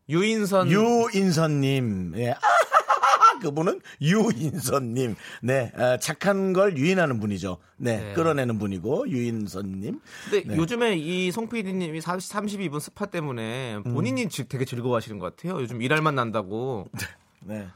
[0.08, 2.34] 유인선 유인선님, 예.
[3.40, 7.56] 그분은 유인선님, 네, 어, 착한 걸 유인하는 분이죠.
[7.78, 8.12] 네, 네.
[8.12, 10.00] 끌어내는 분이고 유인선님.
[10.30, 10.56] 근데 네.
[10.56, 13.94] 요즘에 이송 PD님이 32분 스파 때문에 음.
[13.94, 15.60] 본인이 지- 되게 즐거워하시는 것 같아요.
[15.60, 16.86] 요즘 일할만 난다고
[17.40, 17.66] 네,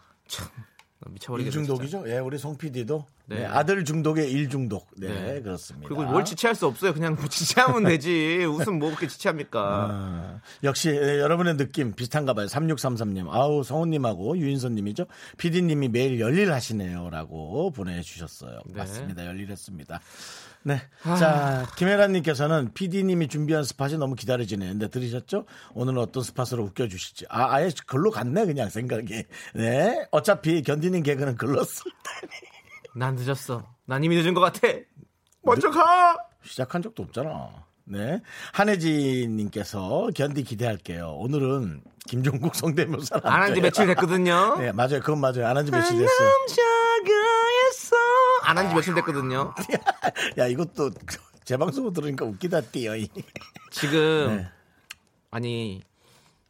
[1.05, 1.47] 미쳐버리겠네.
[1.47, 2.05] 일중독이죠.
[2.09, 3.45] 예, 우리 송 PD도 네.
[3.45, 4.89] 아들 중독의 일 중독.
[4.97, 5.43] 네, 네.
[5.43, 5.89] 그렇습니다.
[5.89, 6.95] 그리고 뭘 지체할 수 없어요.
[6.95, 8.45] 그냥 뭐 지체하면 되지.
[8.49, 9.61] 웃음 뭐 그렇게 지체합니까?
[9.91, 12.47] 아, 역시 예, 여러분의 느낌 비슷한가 봐요.
[12.47, 13.29] 3633님.
[13.31, 15.07] 아우, 성우님하고 유인선님이죠.
[15.39, 18.61] PD님이 매일 열일하시네요라고 보내주셨어요.
[18.67, 18.79] 네.
[18.79, 19.27] 맞습니다.
[19.27, 20.01] 열일했습니다.
[20.67, 20.83] 네.
[21.05, 24.67] 자, 김혜란님께서는 PD님이 준비한 스팟이 너무 기다려지네.
[24.67, 25.47] 근데 들으셨죠?
[25.75, 27.27] 오늘은 어떤 스팟으로 웃겨주실지.
[27.29, 29.23] 아, 아예 글로 갔네, 그냥 생각이.
[29.55, 30.07] 네.
[30.11, 32.29] 어차피 견디는 개그는 글렀을 때.
[32.97, 33.65] 난 늦었어.
[33.85, 34.67] 난 이미 늦은 것 같아.
[35.43, 36.17] 먼저 가.
[36.43, 37.49] 시작한 적도 없잖아.
[37.85, 38.21] 네.
[38.53, 41.11] 한혜진님께서 견디 기대할게요.
[41.19, 43.21] 오늘은 김종국 성대묘사.
[43.23, 44.57] 안한 지 며칠 됐거든요.
[44.59, 44.99] 네, 맞아요.
[44.99, 45.47] 그건 맞아요.
[45.47, 46.31] 안 한 지 며칠 됐어요.
[48.47, 49.55] 안 한 지 며칠 됐거든요.
[50.39, 50.91] 야 이것도
[51.45, 53.09] 재방송으로 들으니까 웃기다 띠어이.
[53.71, 54.49] 지금 네.
[55.31, 55.83] 아니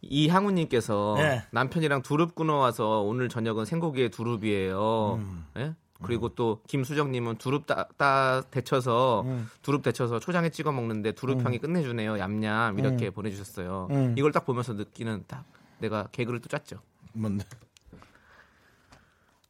[0.03, 1.43] 이항우님께서 네.
[1.51, 5.15] 남편이랑 두릅 끊어 와서 오늘 저녁은 생고기에 두릅이에요.
[5.21, 5.47] 음.
[5.57, 5.75] 예?
[6.03, 9.49] 그리고 또 김수정님은 두릅 따, 따 데쳐서 음.
[9.63, 12.19] 두릅 데쳐서 초장에 찍어 먹는데 두릅 향이 끝내주네요.
[12.19, 13.89] 얌얌 이렇게 보내주셨어요.
[13.91, 14.15] 음.
[14.19, 15.45] 이걸 딱 보면서 느끼는 딱
[15.79, 16.81] 내가 개그를 또 짰죠.
[17.15, 17.45] 뭔데?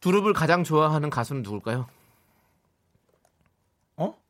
[0.01, 1.87] 두릅을 가장 좋아하는 가수는 누굴까요?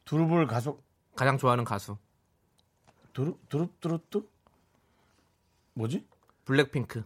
[0.06, 0.10] 어?
[0.10, 0.84] 두릅을 가속
[1.16, 1.96] 가장 좋아하는 가수
[3.12, 4.30] 두릅 두릅 두릅
[5.74, 6.06] 뭐지?
[6.44, 7.04] 블랙핑크.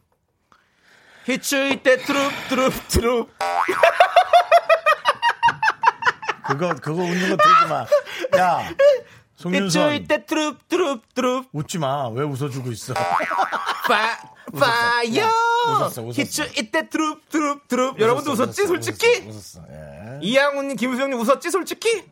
[1.25, 3.31] 히츠 이때 두릅 두릅 두릅
[6.47, 7.87] 그거 그거 웃는 거 들지 마.
[8.39, 8.69] 야
[9.37, 12.09] 송윤선 이때 두릅 두릅 두릅 웃지 마.
[12.11, 12.95] 왜 웃어주고 있어?
[12.95, 14.19] 파
[14.59, 15.27] 파이어
[15.69, 16.21] 웃었어, 웃었어.
[16.23, 19.63] 히츠 이때 두릅 두릅 두릅 여러분도 웃었지 솔직히 웃었어.
[19.71, 20.19] 예.
[20.23, 22.05] 이양훈님 김수영님 웃었지 솔직히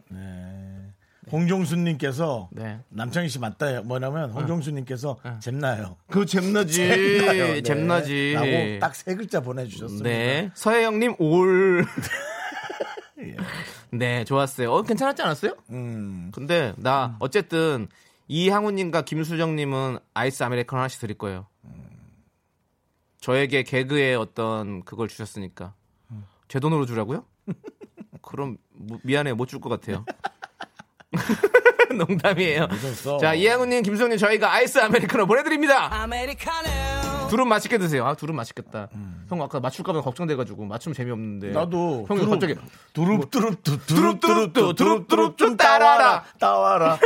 [1.30, 2.80] 홍종수님께서 네.
[2.88, 3.82] 남창희 씨 맞다.
[3.82, 5.96] 뭐냐면 홍종수님께서 잼나요.
[6.08, 7.62] 그거 잼나지 네.
[7.62, 10.08] 잼나지 라고 딱 세 글자 보내주셨습니다.
[10.08, 11.84] 네 서혜영님 올
[13.20, 13.36] 예.
[13.90, 14.72] 네, 좋았어요.
[14.72, 15.54] 어, 괜찮았지 않았어요?
[15.70, 16.30] 음.
[16.32, 17.88] 근데 나 어쨌든
[18.28, 21.46] 이항우님과 김수정님은 아이스 아메리카노 하나씩 드릴 거예요.
[23.20, 25.74] 저에게 개그의 어떤 그걸 주셨으니까
[26.46, 27.24] 제 돈으로 주라고요?
[28.22, 30.04] 그럼 뭐- 미안해요 못줄 것 같아요.
[31.96, 32.68] 농담이에요.
[32.70, 33.18] 웃었어.
[33.18, 35.88] 자 이항우님, 김수정님 저희가 아이스 아메리카노 보내드립니다.
[37.30, 38.06] 두릅 맛있게 드세요.
[38.06, 38.88] 아 두릅 맛있겠다.
[39.28, 41.48] 형 아까 맞출까봐 걱정돼가지고 맞추면 재미없는데.
[41.50, 42.54] 나도 형이 두릅, 갑자기
[42.92, 46.98] 두릅 두릅 두- 두릅, 두릅 두릅, 두릅 두릅 두릅 좀 따와라 따와라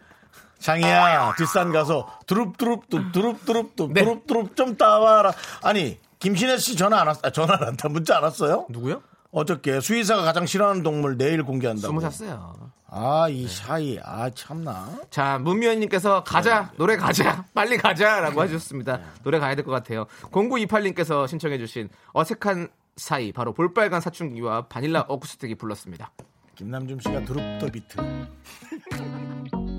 [0.58, 4.04] 장이야 뒷산 가서 두릅 두릅 두- 두릅 두릅 두- 네.
[4.04, 5.32] 두릅 두릅 좀 따와라
[5.62, 8.66] 아니 김신혜 씨 전화 안 왔, 아, 전화 안 왔다 문자 안 왔어요?
[8.68, 9.02] 누구요?
[9.32, 11.86] 어저께 수의사가 가장 싫어하는 동물 내일 공개한다고.
[11.88, 12.54] 스무 샀어요.
[12.92, 14.98] 아 이 샤이 아 참나.
[15.10, 18.98] 자, 문미연님께서 가자, 노래 가자, 빨리 가자 라고 해주셨습니다.
[19.22, 20.06] 노래 가야 될 것 같아요.
[20.32, 26.10] 0928님께서 신청해주신 어색한 사이, 바로 볼빨간 사춘기와 바닐라 어쿠스틱이 불렀습니다.
[26.56, 27.96] 김남준 씨가 두릅 더 비트.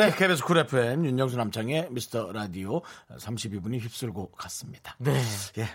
[0.00, 2.80] 네, KBS 쿨 FM 윤정수 남창의 미스터 라디오
[3.18, 4.96] 32분이 휩쓸고 갔습니다.
[4.96, 5.20] 네.
[5.58, 5.66] 예.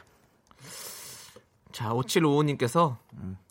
[1.72, 2.98] 자, 5755님께서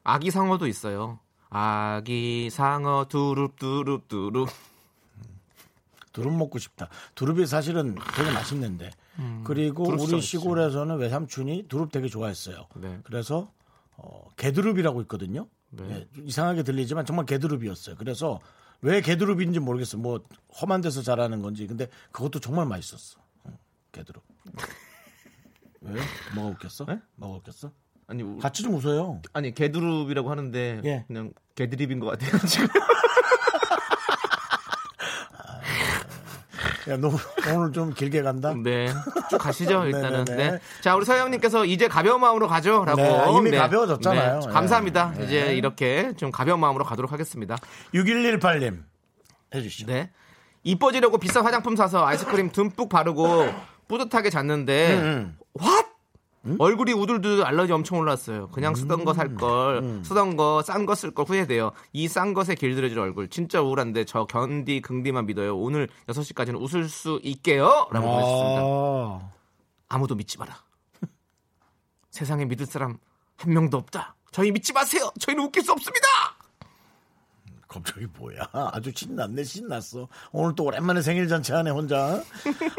[0.03, 1.21] 아기 상어도 있어요.
[1.49, 4.49] 아기 상어 두릅 두릅 두릅.
[6.13, 6.89] 두릅 먹고 싶다.
[7.15, 8.91] 두릅이 사실은 되게 맛있는데.
[9.45, 12.67] 그리고 두릅 우리 시골에서는 외삼촌이 두릅 되게 좋아했어요.
[12.75, 12.99] 네.
[13.05, 13.49] 그래서
[13.97, 15.47] 어, 개두릅이라고 있거든요.
[15.71, 15.85] 네.
[15.89, 17.95] 예, 이상하게 들리지만 정말 개두릅이었어요.
[17.97, 18.41] 그래서
[18.85, 20.03] 왜 개두릅인지 모르겠어요.
[20.03, 20.21] 뭐
[20.61, 21.67] 험한 데서 자라는 건지.
[21.67, 23.19] 근데 그것도 정말 맛있었어.
[23.47, 23.57] 응,
[23.93, 24.23] 개두릅.
[25.81, 26.01] 왜?
[26.35, 26.87] 뭐가 웃겼어?
[27.17, 27.73] 뭐가 웃겼어?
[28.07, 29.23] 아니, 우- 같이 좀 웃어요.
[29.33, 31.05] 아니 개두릅이라고 하는데 예.
[31.07, 32.69] 그냥 개드립인 것 같아요 지금.
[36.89, 37.11] 야, 너
[37.55, 38.55] 오늘 좀 길게 간다?
[38.63, 38.89] 네.
[39.31, 40.25] 쭉 가시죠, 일단은.
[40.25, 40.51] 네네네.
[40.53, 40.59] 네.
[40.83, 42.85] 자, 우리 서영님께서 이제 가벼운 마음으로 가죠.
[42.85, 43.01] 라고.
[43.01, 44.41] 네, 이미 가벼워졌잖아요.
[44.41, 44.53] 네, 예.
[44.53, 45.15] 감사합니다.
[45.17, 45.25] 네.
[45.25, 47.57] 이제 이렇게 좀 가벼운 마음으로 가도록 하겠습니다.
[47.95, 48.83] 6118님.
[49.55, 49.87] 해주시죠.
[49.87, 50.11] 네.
[50.63, 53.49] 이뻐지려고 비싼 화장품 사서 아이스크림 듬뿍 바르고
[53.89, 55.39] 뿌듯하게 잤는데, 음,
[56.47, 56.57] 왓!
[56.61, 58.49] 얼굴이 우들두들 알러지 엄청 올랐어요.
[58.51, 60.03] 그냥 쓰던 거살 걸, 음.
[60.05, 61.73] 쓰던 거 싼 거 쓸 걸 후회돼요.
[61.93, 63.29] 이 싼 것에 길들여질 얼굴.
[63.29, 65.57] 진짜 우울한데 저 견디 긍디만 믿어요.
[65.57, 67.89] 오늘 6시까지는 웃을 수 있게요.
[67.93, 68.61] 라고 보내주셨습니다.
[68.63, 69.31] 아,
[69.89, 70.55] 아무도 믿지 마라.
[72.11, 72.99] 세상에 믿을 사람
[73.37, 74.15] 한 명도 없다.
[74.31, 75.11] 저희 믿지 마세요.
[75.21, 76.07] 저희는 웃길 수 없습니다.
[77.69, 78.49] 갑자기 뭐야?
[78.53, 80.07] 아주 신났네, 신났어.
[80.31, 82.23] 오늘 또 오랜만에 생일 잔치 하네, 혼자.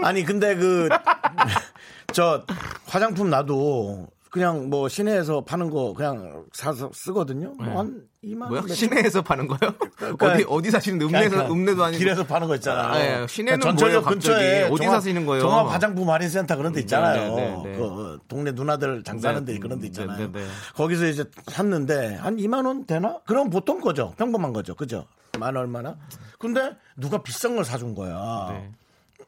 [0.02, 0.88] 아니, 근데 그,
[2.14, 2.44] 저,
[2.88, 7.54] 화장품 나도 그냥 뭐 시내에서 파는 거 그냥 사서 쓰거든요.
[7.54, 8.62] 뭐한 2만 뭐야?
[8.62, 8.68] 원.
[8.68, 9.72] 시내에서 파는 거요?
[9.96, 12.86] 그러니까- 어디 어디 사시는데 음내에서 그러니까 음내도 아니고 길에서 파는 거 있잖아요.
[12.88, 13.28] 아, 예.
[13.28, 14.64] 시내는 전철역 뭐예요, 근처에?
[14.64, 15.42] 어디 종합- 사시는 거예요?
[15.42, 17.34] 종합 화장품 할인 센터 그런 데 있잖아요.
[17.36, 17.78] 네, 네, 네.
[17.78, 20.18] 그 동네 누나들 장사하는 데 네, 그런 데 있잖아요.
[20.18, 20.46] 네, 네, 네.
[20.76, 23.20] 거기서 이제 샀는데 한 2만 원 되나?
[23.26, 24.14] 그럼 보통 거죠.
[24.18, 24.76] 평범한 거죠.
[24.76, 25.06] 그죠?
[25.40, 25.96] 만 얼마나?
[26.40, 28.64] 근데 누가 비싼 걸 사준 거야.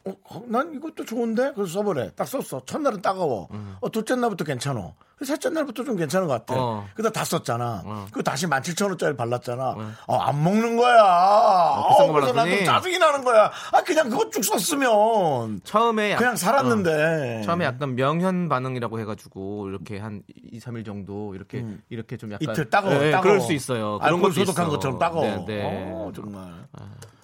[0.08, 0.17] 네.
[0.30, 1.52] 어, 어, 난 이것도 좋은데?
[1.56, 2.12] 그래서 써보래.
[2.15, 2.62] 딱 썼어.
[2.65, 3.48] 첫날은 따가워.
[3.52, 3.76] 음.
[3.82, 4.93] 어, 둘째 날부터 괜찮아.
[5.26, 6.54] 셋째 날부터 좀 괜찮은 것 같아.
[6.62, 6.86] 어.
[6.93, 7.82] 그다 다 썼잖아.
[7.86, 8.06] 어.
[8.12, 9.76] 그거 다시 17,000원짜리 발랐잖아.
[10.06, 10.96] 어, 안 먹는 거야.
[11.04, 12.34] 아, 비싼 거 그래서.
[12.34, 13.52] 나도 짜증이 나는 거야.
[13.74, 15.62] 아, 그냥 그거 쭉 썼으면.
[15.63, 17.39] 처음에 약- 그냥 살았는데.
[17.39, 22.48] 어, 처음에 약간 명현 반응이라고 해가지고 이렇게 한 2, 3일 정도 이렇게 이렇게 좀 약간
[22.50, 22.52] 음.
[22.52, 22.93] 이틀 따가워.
[23.04, 23.22] 예, 따가워.
[23.24, 23.98] 그럴 수 있어요.
[23.98, 24.72] 그런 것도 소독한 있어.
[24.76, 25.24] 것처럼 따가워.
[25.24, 25.91] 네, 네.
[25.93, 26.43] 어, 정말.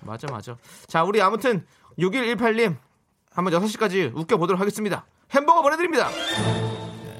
[0.01, 0.57] 맞아 맞아.
[0.87, 1.65] 자 우리 아무튼
[1.97, 2.77] 6118님
[3.31, 5.05] 한번 6시까지 웃겨보도록 하겠습니다.
[5.31, 6.09] 햄버거 보내드립니다.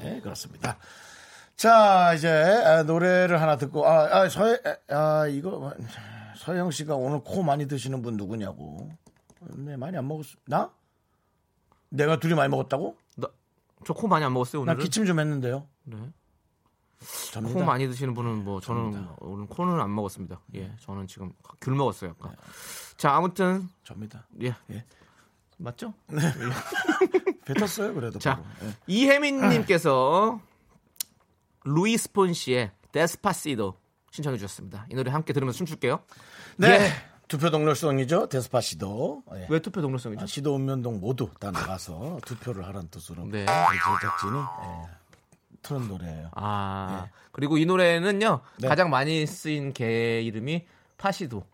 [0.02, 0.76] 네, 그렇습니다.
[1.56, 4.44] 자, 이제 아, 노래를 하나 듣고 아, 아 서,
[4.88, 5.72] 아 이거
[6.36, 8.90] 서영 씨가 오늘 코 많이 드시는 분 누구냐고.
[9.56, 10.36] 네, 많이 안 먹었어.
[10.46, 10.70] 나?
[11.90, 12.96] 내가 둘이 많이 먹었다고?
[13.84, 14.84] 저코 많이 안 먹었어요 나 오늘은.
[14.84, 15.66] 기침 좀 했는데요.
[15.84, 15.96] 네.
[17.32, 17.54] 접니다.
[17.54, 20.40] 코 많이 드시는 분은 뭐 저는 오늘 코는 안 먹었습니다.
[20.54, 22.10] 예, 저는 지금 귤 먹었어요.
[22.10, 22.34] 약간.
[22.96, 24.26] 자 아무튼 접니다.
[24.42, 24.54] 예.
[24.70, 24.84] 예.
[25.56, 25.94] 맞죠?
[27.44, 28.18] 뱉었어요, 그래도.
[28.18, 28.42] 자.
[28.62, 28.74] 예.
[28.86, 30.40] 이혜민 님께서
[31.64, 33.78] 루이스 폰시의 데스파시도
[34.10, 34.86] 신청해 주셨습니다.
[34.90, 36.00] 이 노래 함께 들으면서 춤출게요.
[36.58, 36.68] 네.
[36.68, 36.92] 예.
[37.26, 38.28] 투표 동료성이죠.
[38.28, 39.22] 데스파시도.
[39.34, 39.46] 예.
[39.48, 40.22] 왜 투표 동료성이죠?
[40.22, 43.46] 아, 시도 읍면동 모두 다 나가서 투표를 하라는 뜻으로 네.
[43.46, 44.88] 제작진이 예,
[45.62, 46.30] 틀은 노래예요.
[46.34, 48.68] 아 그리고 이 노래는요 네.
[48.68, 50.66] 가장 많이 쓰인 개 이름이
[50.98, 51.44] 파시도.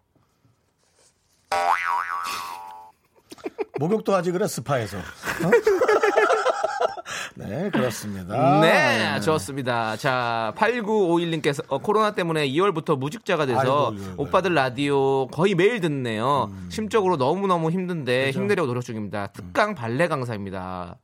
[3.78, 4.98] 목욕도 하지 그래 스파에서.
[4.98, 5.02] 어?
[7.36, 8.60] 네 그렇습니다.
[8.60, 9.96] 네, 좋습니다.
[9.96, 14.22] 자, 8951님께서 어, 코로나 때문에 2월부터 무직자가 돼서 아이고, 이거.
[14.22, 16.52] 오빠들 라디오 거의 매일 듣네요.
[16.68, 19.28] 심적으로 너무너무 힘든데 힘내려고 노력 중입니다.
[19.28, 20.98] 특강 발레 강사입니다.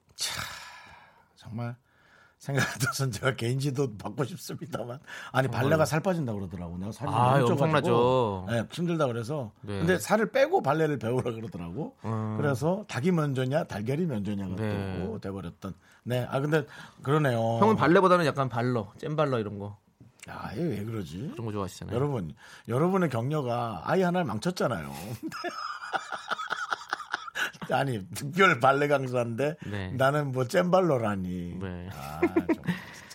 [1.37, 1.77] 정말
[2.47, 4.99] 생각해서는 제가 개인지도 받고 싶습니다만.
[5.33, 6.79] 아니 발레가 살 빠진다 고 그러더라고.
[6.79, 8.47] 내가 살이 아, 너무 엄청나죠.
[8.49, 9.53] 네, 힘들다 그래서.
[9.63, 9.79] 네.
[9.79, 11.97] 근데 살을 빼고 발레를 배우라 그러더라고.
[12.39, 15.05] 그래서 닭이 먼저냐 달걀이 먼저냐가 네.
[15.07, 15.75] 또 돼버렸던.
[16.05, 16.65] 네 아 근데
[17.03, 17.39] 그러네요.
[17.59, 19.77] 형은 발레보다는 약간 발러, 잼발러 이런 거.
[20.29, 21.31] 아왜 그러지?
[21.33, 21.95] 그런 거 좋아하시잖아요.
[21.95, 22.35] 여러분
[22.69, 24.91] 여러분의 격려가 아이 하나를 망쳤잖아요
[27.71, 29.91] 아니 특별 발레 강사인데 네.
[29.93, 31.89] 나는 뭐 잼발러라니 네.
[31.93, 32.21] 아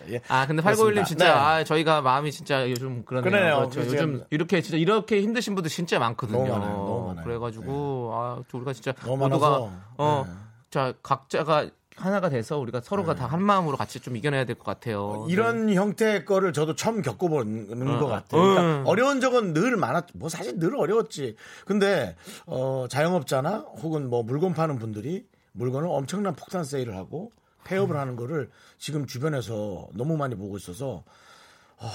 [0.08, 0.20] 예.
[0.28, 1.02] 아 근데 그렇습니다.
[1.02, 1.30] 8951님 진짜 네.
[1.30, 3.30] 아, 저희가 마음이 진짜 요즘 그러네요.
[3.30, 3.68] 그러네요.
[3.70, 3.80] 그렇죠.
[3.86, 6.38] 요즘 이렇게 진짜 이렇게 힘드신 분들 진짜 많거든요.
[6.38, 6.76] 너무 많아요.
[6.76, 7.14] 너무 많아요.
[7.16, 7.22] 네.
[7.22, 9.76] 그래가지고 아 우리가 진짜 모두가 많아서, 네.
[9.98, 10.26] 어,
[10.70, 11.68] 자 각자가
[12.04, 15.24] 하나가 돼서 우리가 서로가 다한 마음으로 같이 좀 이겨내야 될 것 같아요.
[15.26, 15.32] 네.
[15.32, 18.08] 이런 형태의 거를 저도 처음 겪어보는 어, 것 어.
[18.08, 18.40] 같아요.
[18.42, 18.82] 그러니까 음.
[18.86, 21.36] 어려운 적은 늘 많았, 뭐 사실 늘 어려웠지.
[21.66, 27.30] 근데, 어, 자영업자나 혹은 뭐 물건 파는 분들이 물건을 엄청난 폭탄 세일을 하고
[27.64, 31.04] 폐업을 하는 거를 지금 주변에서 너무 많이 보고 있어서,
[31.78, 31.88] 아,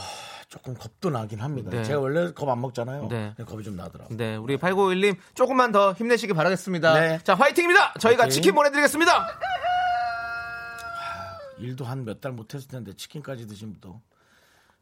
[0.49, 1.69] 조금 겁도 나긴 합니다.
[1.69, 1.83] 네.
[1.83, 3.07] 제가 원래 겁 안 먹잖아요.
[3.09, 3.33] 네.
[3.45, 4.15] 겁이 좀 나더라고요.
[4.17, 6.93] 네, 우리 8951님 조금만 더 힘내시기 바라겠습니다.
[6.93, 7.19] 네.
[7.25, 7.95] 자, 화이팅입니다.
[7.99, 8.33] 저희가 화이팅.
[8.35, 9.27] 치킨 보내드리겠습니다.
[11.59, 14.01] 일도 한 몇 달 못했을 텐데 치킨까지 드시면 또,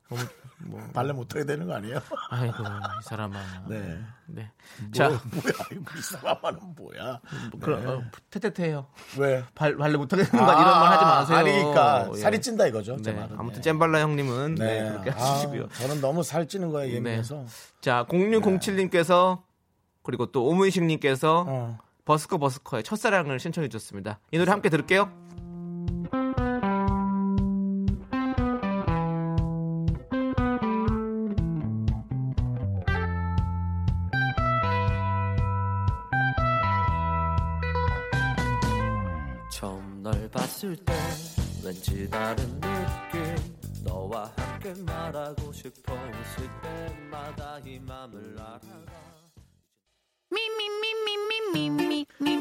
[0.07, 1.99] 뭐, 발레 못하게 되는 거 아니에요?
[2.29, 3.39] 아이고 이 사람아.
[3.67, 3.99] 네.
[4.27, 4.51] 네.
[4.93, 7.19] 자, 자, 뭐야, 이 사람은 뭐야?
[7.59, 7.87] 그럼 네.
[7.89, 8.87] 어, 테테테요.
[9.19, 9.43] 왜?
[9.55, 11.37] 발 발레 못하게 되는 거 이런 말 하지 마세요.
[11.37, 12.17] 아니, 그러니까 예.
[12.17, 13.01] 살이 찐다 이거죠.
[13.01, 13.21] 제 네.
[13.37, 13.61] 아무튼 네.
[13.61, 14.89] 잼발라 형님은 네, 네.
[14.89, 15.69] 그렇게 아, 하시고요.
[15.69, 17.45] 저는 너무 살 찌는 거에 예민해서.
[17.81, 19.41] 자, 0607님께서
[20.03, 21.79] 그리고 또 오문식님께서 어.
[22.05, 24.19] 버스커 버스커의 첫사랑을 신청해 주셨습니다.
[24.31, 25.09] 이 노래 함께 들을게요.
[39.65, 40.93] 처음 널 봤을 때
[41.63, 48.61] 왠지 다른 느낌 너와 함께 말하고 싶어 웃을 때마다 이 맘을 알아가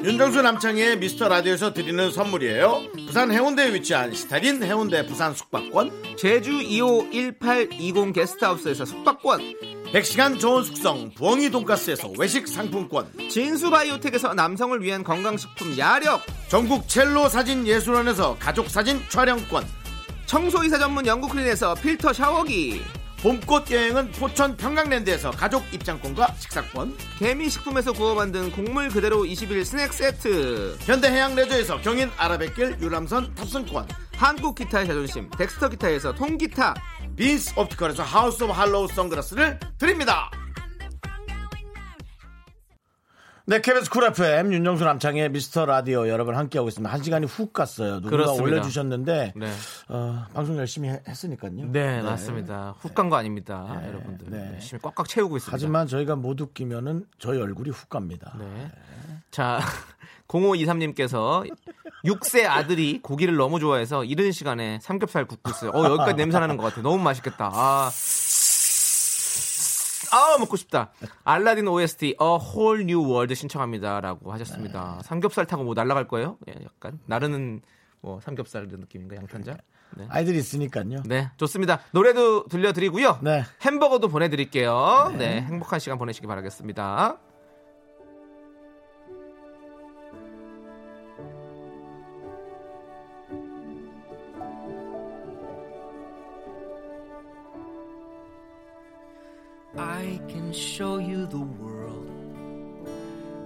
[0.05, 2.93] 윤정수 남창의 미스터 라디오에서 드리는 선물이에요.
[3.07, 11.09] 부산 해운대에 위치한 스타린 해운대 부산 숙박권, 제주 2호 1820 게스트하우스에서 숙박권, 100시간 좋은 숙성
[11.15, 18.69] 부엉이 돈가스에서 외식 상품권, 진수 바이오텍에서 남성을 위한 건강식품 야력, 전국 첼로 사진 예술원에서 가족
[18.69, 19.65] 사진 촬영권,
[20.27, 22.83] 청소이사 전문 영국클린에서 필터 샤워기,
[23.23, 30.77] 봄꽃 여행은 포천 평강랜드에서 가족 입장권과 식사권, 개미식품에서 구워 만든 곡물 그대로 21 스낵 세트,
[30.81, 36.75] 현대해양 레저에서 경인 아라뱃길 유람선 탑승권, 한국 기타의 자존심 덱스터 기타에서 통기타,
[37.17, 40.31] 빈스 옵티컬에서 하우스 오브 할로우 선글라스를 드립니다.
[43.47, 46.91] 네, KBS 쿨 FM 윤정수 남창희의 미스터 라디오 여러분 함께하고 있습니다.
[46.91, 47.97] 한 시간이 훅 갔어요.
[47.97, 48.43] 누군가 그렇습니다.
[48.43, 49.53] 올려주셨는데 네.
[49.89, 51.71] 어, 방송 열심히 했- 했으니까요.
[51.71, 52.75] 네, 맞습니다.
[52.81, 54.31] 훅 간 거 아닙니다, 여러분들.
[54.31, 54.53] 네.
[54.55, 55.55] 열심히 꽉꽉 채우고 있습니다.
[55.55, 58.35] 하지만 저희가 못 웃기면은 저희 얼굴이 훅 갑니다.
[58.39, 58.71] 네.
[59.31, 59.61] 자,
[60.29, 61.49] 0523님께서
[62.05, 65.71] 6세 아들이 고기를 너무 좋아해서 이른 시간에 삼겹살 굽고 있어요.
[65.71, 66.83] 어, 여기까지 냄새 나는 것 같아.
[66.83, 67.51] 너무 맛있겠다.
[67.53, 67.91] 아.
[70.13, 70.93] 아, 먹고 싶다.
[71.25, 75.01] 알라딘 OST A Whole New World 신청합니다 라고 하셨습니다.
[75.03, 76.39] 삼겹살 타고 뭐 날아갈 거예요?
[76.49, 77.63] 예, 약간 나르는
[78.01, 79.57] 뭐 삼겹살 느낌인가 양탄자?
[79.97, 80.07] 네.
[80.11, 81.03] 아이들이 있으니까요.
[81.05, 81.81] 네, 좋습니다.
[81.93, 83.21] 노래도 들려드리고요.
[83.23, 83.45] 네.
[83.63, 85.13] 햄버거도 보내드릴게요.
[85.19, 85.41] 네.
[85.43, 87.19] 행복한 시간 보내시기 바라겠습니다.
[100.04, 102.10] I can show you the world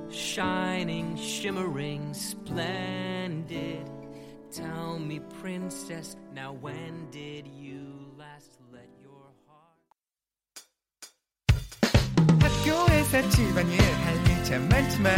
[0.09, 3.87] shining, shimmering, splendid.
[4.51, 9.77] Tell me, princess, now when did you last let your heart?
[12.39, 15.13] 학교에서 집안일 할 일 참 많지만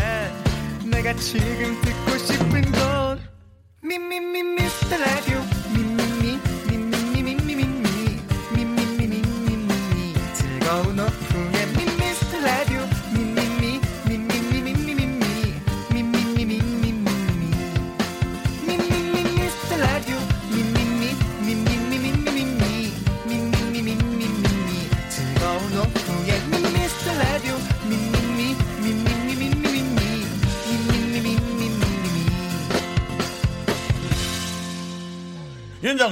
[0.90, 2.89] 내가 지금 듣고 싶은 건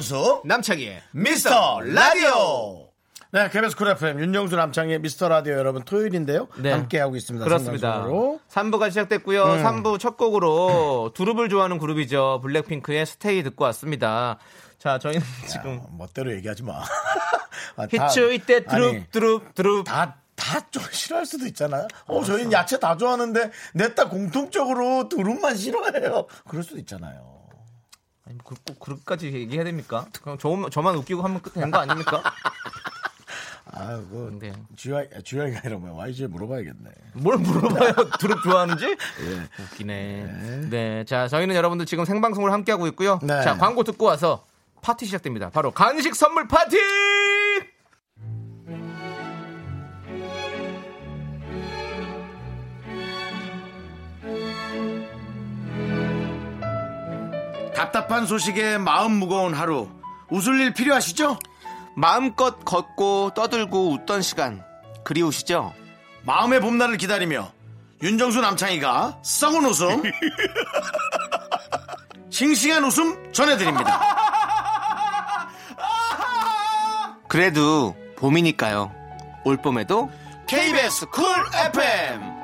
[0.02, 2.88] 윤정수 남창희의 미스터 라디오.
[3.32, 6.46] 네, KBS 쿨 FM 윤정수 남창희의 미스터 라디오 여러분 토요일인데요.
[6.58, 6.70] 네.
[6.70, 7.44] 함께 하고 있습니다.
[7.44, 7.94] 그렇습니다.
[7.94, 8.40] 생방송으로.
[8.48, 9.44] 3부가 시작됐고요.
[9.44, 12.38] 3부 첫 곡으로 두릅을 좋아하는 그룹이죠.
[12.42, 14.38] 블랙핑크의 Stay 듣고 왔습니다.
[14.78, 16.74] 자, 저희는 지금 어, 멋대로 얘기하지 마.
[17.76, 21.88] 아, 다- Hit you with that 두릅 두릅 두릅 다, 다좀 싫어할 수도 있잖아요.
[22.06, 26.28] 어, 저희는 야채 다 좋아하는데, 냈다 공통적으로 두릅만 싫어해요.
[26.46, 27.37] 그럴 수도 있잖아요.
[28.28, 30.06] 아니, 그, 꼭 그렇게까지 얘기해야 됩니까?
[30.22, 32.22] 그럼 저, 저만 웃기고 하면 끝된 거 아닙니까?
[33.70, 34.52] 아이고, 네.
[34.76, 36.90] 주영, 주영이가 이러면 YG에 물어봐야겠네.
[37.14, 37.92] 뭘 물어봐요?
[38.18, 38.86] 두릅 좋아하는지?
[38.86, 39.62] 예.
[39.62, 40.68] 웃기네.
[40.70, 41.04] 네.
[41.04, 43.18] 자, 저희는 여러분들 지금 생방송을 함께 하고 있고요.
[43.22, 43.42] 네.
[43.42, 44.44] 자, 광고 듣고 와서
[44.82, 45.50] 파티 시작됩니다.
[45.50, 46.76] 바로 간식 선물 파티!
[57.78, 59.88] 답답한 소식에 마음 무거운 하루.
[60.30, 61.38] 웃을 일 필요하시죠?
[61.94, 64.64] 마음껏 걷고 떠들고 웃던 시간
[65.04, 65.72] 그리우시죠?
[66.24, 67.52] 마음의 봄날을 기다리며
[68.02, 70.02] 윤정수 남창희가 썩은 웃음
[72.30, 74.00] 싱싱한 웃음 전해드립니다
[77.28, 78.92] 그래도 봄이니까요.
[79.44, 80.10] 올 봄에도
[80.48, 82.37] KBS 쿨 FM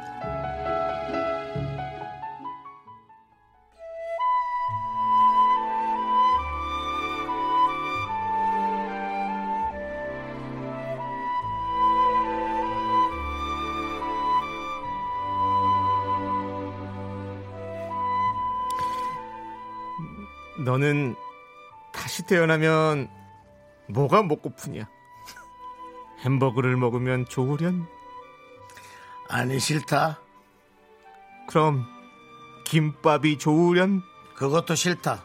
[20.75, 21.15] 너는
[21.93, 23.09] 다시 태어나면
[23.89, 24.89] 뭐가 먹고프냐?
[26.25, 27.87] 햄버거를 먹으면 좋으련?
[29.29, 30.19] 아니 싫다
[31.49, 31.87] 그럼
[32.67, 34.03] 김밥이 좋으련?
[34.35, 35.23] 그것도 싫다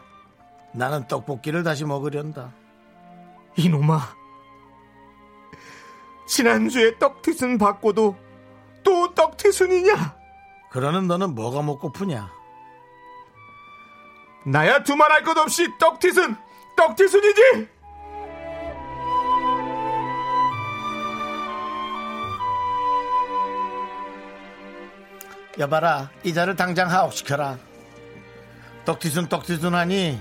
[0.72, 2.52] 나는 떡볶이를 다시 먹으련다
[3.56, 3.98] 이놈아.
[6.28, 8.16] 지난주에 떡튀순 받고도
[8.84, 10.16] 또 떡튀순이냐?
[10.70, 12.39] 그러는 너는 뭐가 먹고프냐
[14.44, 16.36] 나야 두말할 것 없이 떡튀순!
[16.76, 17.68] 떡튀순이지!
[25.58, 27.58] 여봐라 이자를 당장 하옥시켜라
[28.86, 30.18] 떡튀순 떡튀순 하니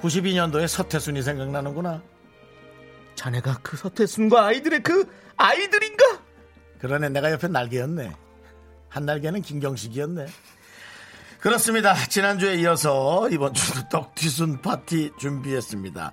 [0.00, 2.02] 92년도에 서태순이 생각나는구나
[3.14, 6.04] 자네가 그 서태순과 아이들의 그 아이들인가?
[6.80, 8.12] 그러네 내가 옆에 날개였네
[8.88, 10.26] 한 날개는 김경식이었네
[11.44, 16.12] 그렇습니다 지난주에 이어서 이번 주도 떡튀순 파티 준비했습니다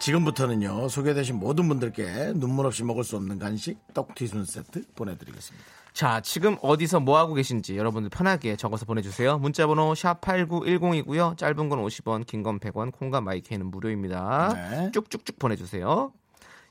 [0.00, 6.56] 지금부터는요 소개되신 모든 분들께 눈물 없이 먹을 수 없는 간식 떡튀순 세트 보내드리겠습니다 자, 지금
[6.62, 9.36] 어디서 뭐 하고 계신지 여러분들 편하게 적어서 보내주세요.
[9.36, 11.36] 문자번호 샵 #8910이고요.
[11.36, 14.54] 짧은 건 50원, 긴 건 100원, 콩과 마이크는 무료입니다.
[14.54, 14.90] 네.
[14.92, 16.10] 쭉쭉쭉 보내주세요.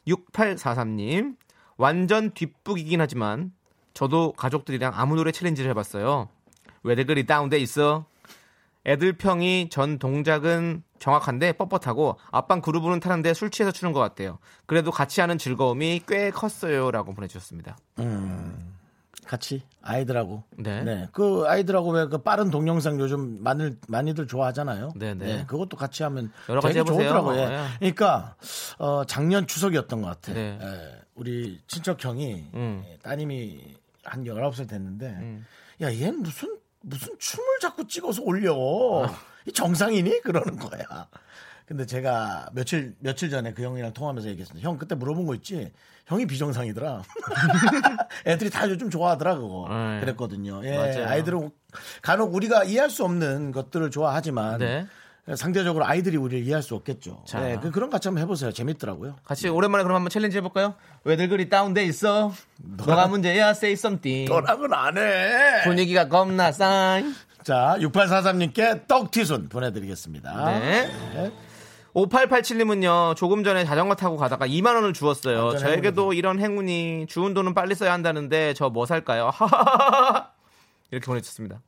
[0.08, 1.36] 6843님,
[1.78, 3.52] 완전 뒷북이긴 하지만
[3.94, 6.27] 저도 가족들이랑 아무 노래 챌린지를 해봤어요.
[6.84, 8.06] 왜들 그리 다운돼 있어?
[8.86, 14.40] 애들 평이 전 동작은 정확한데 뻣뻣하고 아빠 그루브는 타는데 술 취해서 추는 것 같아요.
[14.65, 17.77] 그래도 같이 하는 즐거움이 꽤 컸어요라고 보내주셨습니다.
[19.25, 20.44] 같이 아이들하고.
[20.58, 21.08] 네.
[21.12, 24.94] 그 아이들하고 왜 그 빠른 동영상 요즘 많이 많이들 좋아하잖아요.
[24.96, 25.46] 네, 네.
[25.48, 27.04] 그것도 같이 하면 여러 가지 해보세요.
[27.10, 27.38] 좋더라고요.
[27.38, 27.44] 예.
[27.44, 27.67] 예.
[27.79, 28.36] 그러니까
[28.79, 30.34] 어, 작년 추석이었던 것 같아.
[30.34, 30.58] 네.
[30.62, 32.84] 예, 우리 친척 형이 음.
[32.88, 35.42] 예, 따님이 한 19살 됐는데
[35.82, 38.54] 야, 얘는 무슨 무슨 춤을 자꾸 찍어서 올려.
[39.06, 39.15] 아.
[39.46, 40.21] 이 정상이니?
[40.21, 41.08] 그러는 거야.
[41.65, 44.67] 근데 제가 며칠 며칠 전에 그 형이랑 통화하면서 얘기했습니다.
[44.67, 45.71] 형 그때 물어본 거 있지?
[46.06, 47.04] 형이 비정상이더라.
[48.27, 49.67] 애들이 다 요즘 좋아하더라 그거.
[49.69, 50.02] 네.
[50.02, 50.62] 그랬거든요.
[50.65, 51.08] 예, 맞아요.
[51.08, 51.50] 아이들은
[52.02, 54.88] 간혹 우리가 이해할 수 없는 것들을 좋아하지만 네.
[55.36, 57.24] 상대적으로 아이들이 우리를 이해할 수 없겠죠.
[57.28, 57.40] 자.
[57.42, 58.52] 네, 그, 그런 거 같이 한번 해보세요.
[58.52, 59.15] 재밌더라고요.
[59.24, 60.74] 같이 오랜만에 그럼 한번 챌린지 해볼까요?
[61.04, 62.34] 왜들 그리 다운돼 있어?
[62.58, 64.30] 너가 문제야, say something.
[64.32, 65.63] 너랑은 안 해.
[65.63, 67.06] 분위기가 겁나 싸이.
[67.44, 70.60] 자, 6843님께 떡튀순 보내드리겠습니다.
[70.60, 71.32] 네.
[71.94, 75.58] 5887님은요, 조금 전에 자전거 타고 가다가 2만원을 주었어요.
[75.58, 79.32] 저에게도 이런 행운이, 주운 돈은 빨리 써야 한다는데, 저 뭐 살까요?
[80.92, 81.62] 이렇게 보내주셨습니다.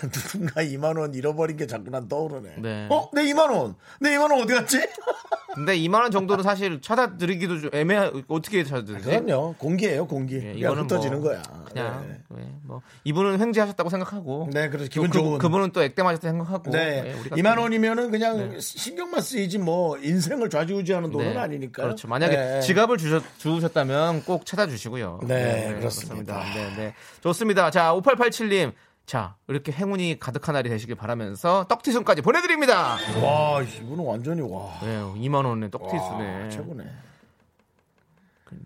[0.12, 2.56] 누군가 2만 원 잃어버린 게 자꾸 난 떠오르네.
[2.58, 2.86] 네.
[2.90, 3.08] 어?
[3.12, 3.74] 내 2만 원.
[4.00, 4.78] 내 2만 원 어디 갔지?
[5.54, 9.04] 근데 2만 원 정도는 사실 찾아드리기도 좀 애매하, 어떻게 찾아드리지?
[9.08, 9.54] 그럼요.
[9.56, 10.34] 공기예요, 공기.
[10.34, 11.42] 예, 그냥 이거는 흩어지는 뭐 거야.
[11.70, 12.18] 그냥, 네.
[12.42, 14.48] 네, 뭐, 이분은 횡재하셨다고 생각하고.
[14.52, 15.38] 네, 그래서 또 기분 그, 좋은.
[15.38, 16.70] 그분은 또 액땜하셨다고 생각하고.
[16.72, 17.02] 네.
[17.02, 18.58] 네, 우리가 2만 또- 원이면은 그냥 네.
[18.60, 21.38] 신경만 쓰이지 뭐 인생을 좌지우지하는 돈은 네.
[21.38, 21.86] 아니니까요.
[21.86, 22.08] 그렇죠.
[22.08, 22.60] 만약에 네.
[22.60, 25.20] 지갑을 주셨, 주셨다면 꼭 찾아주시고요.
[25.28, 26.42] 네, 그렇습니다.
[26.52, 26.94] 네, 네.
[27.22, 27.70] 좋습니다.
[27.70, 28.72] 자, 5887님.
[29.06, 32.96] 자, 이렇게 행운이 가득한 날이 되시길 바라면서 떡튀순까지 보내드립니다.
[33.22, 34.78] 와, 이분은 완전히 와.
[34.82, 36.48] 네, 2만 원에 와, 떡튀순에.
[36.50, 36.84] 최고네.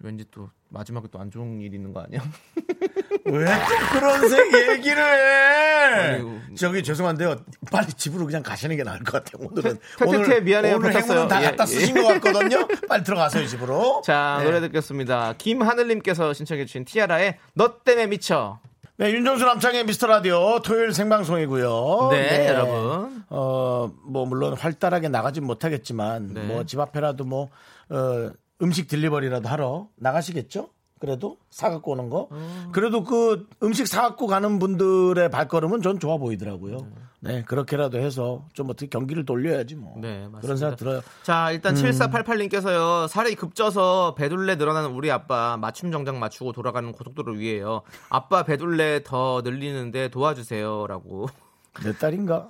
[0.01, 2.21] 왠지 또 마지막에 또 안 좋은 일 있는 거 아니야?
[3.25, 6.15] 왜 또 그런 색 얘기를 해?
[6.15, 6.39] 아이고.
[6.57, 7.37] 저기 죄송한데요.
[7.73, 9.49] 빨리 집으로 그냥 가시는 게 나을 것 같아요.
[9.49, 10.77] 오늘은 퇴퇴퇴 미안해요.
[10.77, 11.13] 오늘 뱉었어요.
[11.13, 11.67] 행운은 다 예, 갖다 예.
[11.67, 12.67] 쓰신 것 같거든요.
[12.89, 14.03] 빨리 들어가세요 집으로.
[14.05, 14.45] 자, 네.
[14.45, 15.35] 노래 듣겠습니다.
[15.39, 18.61] 김하늘님께서 신청해주신 티아라의 너 때문에 미쳐.
[19.01, 22.09] 네, 윤정수 남창의 미스터 라디오 토요일 생방송이고요.
[22.11, 23.23] 네, 여러분.
[23.29, 26.45] 어, 뭐 물론 활달하게 나가진 못하겠지만 네.
[26.49, 27.49] 뭐집 앞에라도 뭐
[27.91, 28.31] 어,
[28.61, 30.71] 음식 딜리버리라도 하러 나가시겠죠?
[30.99, 32.27] 그래도 사 갖고 오는 거.
[32.33, 32.71] 음.
[32.73, 36.79] 그래도 그 음식 사 갖고 가는 분들의 발걸음은 전 좋아 보이더라고요.
[37.21, 39.95] 네, 그렇게라도 해서 좀 어떻게 경기를 돌려야지 뭐.
[40.01, 40.41] 네, 맞습니다.
[40.41, 41.01] 그런 생각 들어요.
[41.23, 47.83] 자, 일단 7488님께서요, 살이 급쪄서 배둘레 늘어나는 우리 아빠 맞춤 정장 맞추고 돌아가는 고속도로를 위해요.
[48.09, 50.87] 아빠 배둘레 더 늘리는데 도와주세요.
[50.87, 51.29] 라고.
[51.83, 52.49] 내 딸인가?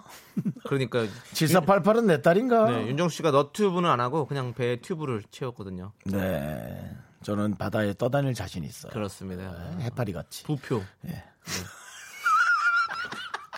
[0.64, 1.06] 그러니까.
[1.32, 2.70] 7488은 내 딸인가?
[2.70, 5.92] 네, 윤정수 씨가 너튜브는 안 하고 그냥 배 튜브를 채웠거든요.
[6.04, 6.96] 네.
[7.22, 8.92] 저는 바다에 떠다닐 자신 있어요.
[8.92, 9.76] 그렇습니다.
[9.80, 10.44] 해파리 같이.
[10.44, 10.82] 부표.
[11.06, 11.10] 예.
[11.10, 11.24] 네.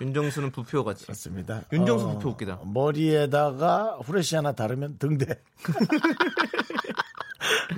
[0.00, 1.04] 윤정수는 부표 같이.
[1.04, 1.62] 그렇습니다.
[1.72, 2.60] 윤정수 어, 부표 웃기다.
[2.64, 5.26] 머리에다가 후레쉬 하나 다르면 등대.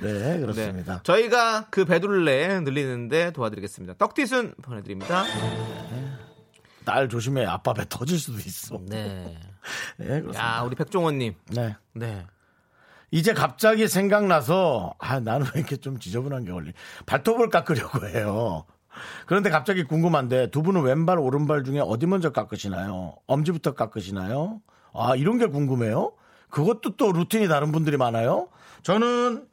[0.01, 0.95] 네, 그렇습니다.
[0.97, 0.99] 네.
[1.03, 3.95] 저희가 그 배둘레 늘리는데 도와드리겠습니다.
[3.95, 5.23] 떡튀순 보내드립니다.
[6.85, 7.45] 딸 조심해.
[7.45, 8.79] 아빠 배 터질 수도 있어.
[8.87, 9.37] 네.
[9.97, 10.57] 네, 그렇습니다.
[10.57, 11.35] 야, 우리 백종원님.
[11.51, 11.75] 네.
[11.93, 12.25] 네.
[13.11, 16.73] 이제 갑자기 생각나서 아 나는 왜 이렇게 좀 지저분한 게 걸리
[17.05, 18.65] 발톱을 깎으려고 해요.
[19.25, 23.15] 그런데 갑자기 궁금한데 두 분은 왼발 오른발 중에 어디 먼저 깎으시나요?
[23.27, 24.61] 엄지부터 깎으시나요?
[24.93, 26.13] 아 이런 게 궁금해요.
[26.49, 28.49] 그것도 또 루틴이 다른 분들이 많아요.
[28.83, 29.47] 저는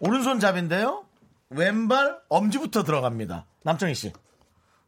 [0.00, 1.04] 오른손잡인데요.
[1.50, 3.46] 왼발 엄지부터 들어갑니다.
[3.62, 4.12] 남정희 씨.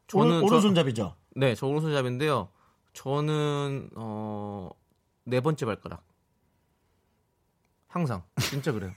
[0.07, 1.15] 저는 오른, 저- 오른손잡이죠.
[1.35, 2.49] 네, 저 오른손잡인데요.
[2.93, 4.71] 저는 어,
[5.25, 6.03] 네 번째 발가락.
[7.89, 8.93] 항상 진짜 그래요.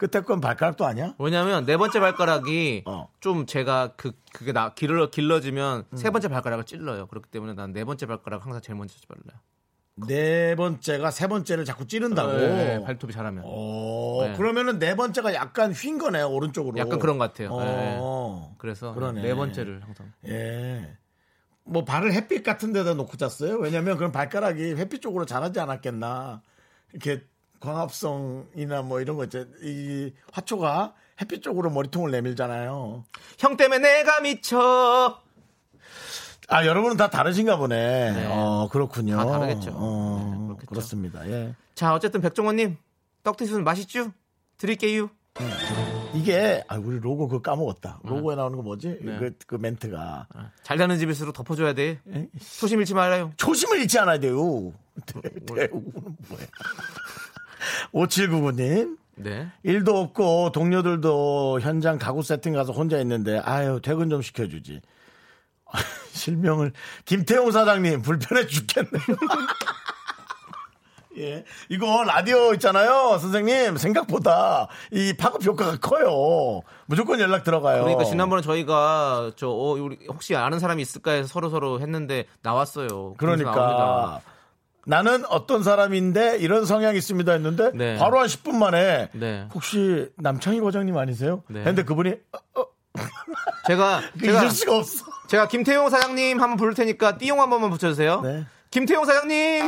[0.00, 1.14] 끝에 건 발가락도 아니야?
[1.18, 3.08] 왜냐하면 네 번째 발가락이 어.
[3.20, 7.06] 좀 제가 그 그게 나 길러 길러지면 세 번째 발가락을 찔러요.
[7.06, 9.40] 그렇기 때문에 난 네 번째 발가락 항상 제일 먼저 발라요.
[10.06, 12.32] 네 번째가 세 번째를 자꾸 찌른다고.
[12.32, 13.44] 네, 발톱이 잘하면.
[13.44, 14.32] 오, 네.
[14.34, 16.78] 그러면은 네 번째가 약간 휜 거네요, 오른쪽으로.
[16.78, 17.50] 약간 그런 것 같아요.
[17.52, 19.20] 어, 그래서 그러네.
[19.20, 20.10] 네 번째를 항상.
[20.26, 20.96] 예.
[21.64, 23.58] 뭐 발을 햇빛 같은 데다 놓고 잤어요?
[23.58, 26.40] 왜냐면 그런 발가락이 햇빛 쪽으로 자라지 않았겠나.
[26.92, 27.22] 이렇게
[27.60, 29.44] 광합성이나 뭐 이런 거 있죠.
[29.62, 33.04] 이 화초가 햇빛 쪽으로 머리통을 내밀잖아요.
[33.38, 35.20] 형 때문에 내가 미쳐.
[36.48, 38.12] 아, 여러분은 다 다르신가 보네.
[38.12, 38.26] 네.
[38.28, 39.16] 어, 그렇군요.
[39.16, 39.70] 다 다르겠죠.
[39.74, 40.66] 어, 네.
[40.66, 41.28] 그렇습니다.
[41.28, 41.54] 예.
[41.74, 42.76] 자, 어쨌든 백종원님
[43.22, 44.12] 떡튀순 맛있죠?
[44.58, 45.10] 드릴게요.
[46.12, 48.00] 이게, 아, 우리 로고 그거 까먹었다.
[48.02, 48.98] 로고에 나오는 거 뭐지?
[49.00, 49.18] 네.
[49.18, 50.26] 그, 그 멘트가.
[50.64, 52.00] 잘 가는 집일수록 덮어줘야 돼.
[52.12, 52.26] 에?
[52.58, 53.32] 초심 잃지 말아요.
[53.36, 54.72] 초심을 잃지 않아야 돼요.
[55.06, 55.92] 대, 대우는
[56.28, 56.46] 뭐야.
[57.92, 58.98] 5799님.
[59.16, 59.48] 네.
[59.62, 64.80] 일도 없고 동료들도 현장 가구 세팅 가서 혼자 있는데 아유 퇴근 좀 시켜주지.
[66.12, 66.72] 실명을
[67.04, 69.02] 김태용 사장님 불편해 죽겠네요.
[71.18, 71.44] 예.
[71.68, 73.76] 이거 라디오 있잖아요, 선생님.
[73.76, 76.62] 생각보다 이 파급 효과가 커요.
[76.86, 77.82] 무조건 연락 들어가요.
[77.82, 83.14] 그러니까 지난번에 저희가 저 어, 우리 혹시 아는 사람이 있을까 해서 서로 서로 했는데 나왔어요.
[83.14, 84.20] 그러니까
[84.86, 87.96] 나는 어떤 사람인데 이런 성향이 있습니다 했는데 네.
[87.98, 89.46] 바로 한 10분 만에 네.
[89.54, 91.42] 혹시 남창희 과장님 아니세요?
[91.48, 91.62] 네.
[91.64, 92.66] 근데 그분이 어, 어,
[93.66, 95.04] 제가 제가 잊을 수가 없어.
[95.28, 98.20] 제가 김태용 사장님 한번 부를 테니까 띠용 한 번만 붙여주세요.
[98.22, 98.46] 네.
[98.70, 99.64] 김태용 사장님.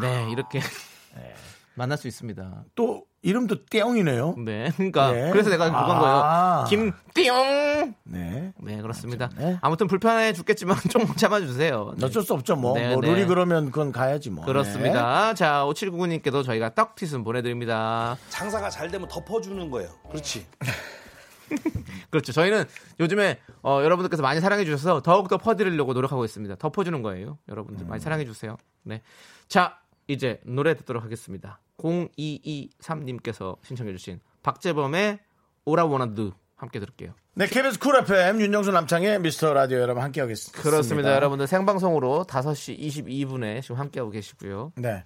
[0.00, 0.60] 네 이렇게
[1.74, 2.64] 만날 수 있습니다.
[2.74, 4.36] 또 이름도 떼용이네요.
[4.38, 5.30] 네, 그러니까 네.
[5.30, 6.64] 그래서 내가 그건 아.
[6.68, 6.92] 거예요.
[7.12, 7.94] 김띠용.
[8.04, 8.52] 네.
[8.58, 9.28] 네 그렇습니다.
[9.36, 9.58] 네.
[9.60, 11.94] 아무튼 불편해 죽겠지만 좀 참아주세요.
[11.98, 12.06] 네.
[12.06, 12.56] 어쩔 수 없죠.
[12.56, 13.10] 뭐, 네, 뭐 네.
[13.10, 14.44] 룰이 그러면 그건 가야지 뭐.
[14.44, 15.34] 그렇습니다.
[15.34, 18.16] 자, 5799님께도 저희가 떡티순 보내드립니다.
[18.30, 19.90] 장사가 잘 되면 덮어주는 거예요.
[20.08, 20.46] 그렇지.
[22.10, 22.32] 그렇죠.
[22.32, 22.64] 저희는
[23.00, 26.54] 요즘에 어, 여러분들께서 많이 사랑해 주셔서 더욱더 퍼드리려고 노력하고 있습니다.
[26.56, 27.38] 더 퍼주는 거예요.
[27.48, 28.56] 여러분들 많이 사랑해 주세요.
[28.82, 29.02] 네.
[29.48, 31.60] 자, 이제 노래 듣도록 하겠습니다.
[31.80, 35.18] 0223님께서 신청해 주신 박재범의
[35.64, 37.14] All I Wanna Do 함께 들을게요.
[37.34, 40.60] 네, KBS 쿨 FM 윤정수 남창희의 미스터 라디오 여러분 함께 하겠습니다.
[40.62, 41.14] 그렇습니다.
[41.14, 44.72] 여러분들 생방송으로 5시 22분에 지금 함께 하고 계시고요.
[44.76, 45.04] 네.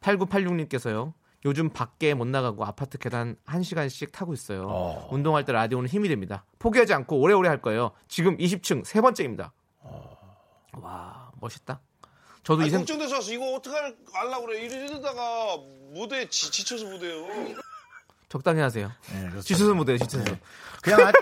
[0.00, 1.12] 8986님께서요.
[1.44, 4.66] 요즘 밖에 못 나가고 아파트 계단 1시간씩 타고 있어요.
[4.66, 5.08] 어.
[5.12, 6.46] 운동할 때 라디오는 힘이 됩니다.
[6.58, 7.90] 포기하지 않고 오래오래 할 거예요.
[8.08, 9.52] 지금 20층 세 번째입니다.
[10.80, 11.80] 와, 멋있다.
[12.44, 13.32] 저도 이 아니, 생 걱정돼서 왔어.
[13.32, 14.60] 이거 어떻게 할- 하려고 그래.
[14.66, 15.56] 이러다가
[15.92, 17.26] 무대 지, 지쳐서 무대요.
[18.28, 18.90] 적당히 하세요.
[19.12, 19.40] 네.
[19.40, 20.24] 지쳐서 못해요, 지쳐서.
[20.82, 21.12] 그냥 하,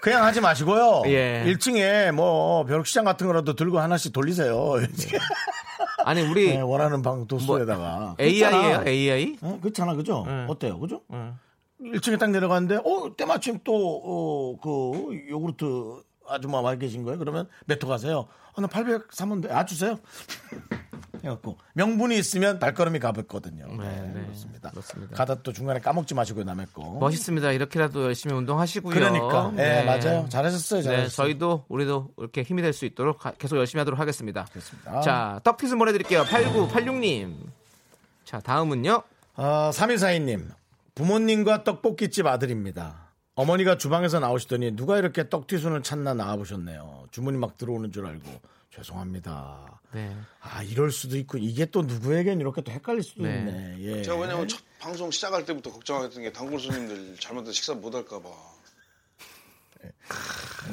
[0.00, 1.02] 그냥 하지 마시고요.
[1.10, 1.44] 예.
[1.46, 4.74] 1층에 뭐 벼룩시장 같은 거라도 들고 하나씩 돌리세요.
[6.04, 8.16] 아니, 우리 네, 원하는 방 도수에다가.
[8.20, 8.84] AI예요?
[8.86, 9.36] AI?
[9.42, 10.24] 어, 그렇잖아, 그죠?
[10.26, 10.46] 네.
[10.48, 11.02] 어때요, 그죠?
[11.08, 11.32] 네.
[11.82, 17.18] 1층에 딱 내려가는데, 어, 때마침 또, 어, 그, 요구르트 아줌마 와 계신 거예요?
[17.18, 18.26] 그러면 몇호 가세요?
[18.54, 19.52] 어, 나800 사면 돼.
[19.52, 19.98] 아, 주세요.
[21.22, 21.58] 해갖고.
[21.74, 23.66] 명분이 있으면 발걸음이 가볍거든요.
[23.78, 24.70] 네, 네, 그렇습니다.
[24.70, 25.14] 그렇습니다.
[25.16, 26.82] 가다 또 중간에 까먹지 마시고요, 남의 거.
[26.98, 27.52] 멋있습니다.
[27.52, 28.94] 이렇게라도 열심히 운동하시고요.
[28.94, 29.52] 그러니까.
[29.58, 30.26] 예, 맞아요.
[30.30, 31.02] 잘하셨어요, 잘하셨어요.
[31.02, 34.46] 네, 저희도 우리도 이렇게 힘이 될 수 있도록 가- 계속 열심히 하도록 하겠습니다.
[34.50, 35.00] 그렇습니다.
[35.02, 36.24] 자, 떡티스 보내드릴게요.
[36.24, 37.34] 8986님.
[38.24, 39.02] 자, 다음은요.
[39.36, 40.48] 어, 3242님.
[40.94, 43.09] 부모님과 떡볶이집 아들입니다.
[43.34, 47.06] 어머니가 주방에서 나오시더니 누가 이렇게 떡튀순을 찾나 나와보셨네요.
[47.10, 48.28] 주문이 막 들어오는 줄 알고
[48.74, 49.80] 죄송합니다.
[49.92, 50.14] 네.
[50.40, 53.38] 아 이럴 수도 있고 이게 또 누구에겐 이렇게 또 헷갈릴 수도 네.
[53.38, 53.76] 있네.
[53.80, 54.02] 예.
[54.02, 58.28] 제가 왜냐면 첫 방송 시작할 때부터 걱정했던 게 단골 손님들 잘못해서 식사 못 할까봐.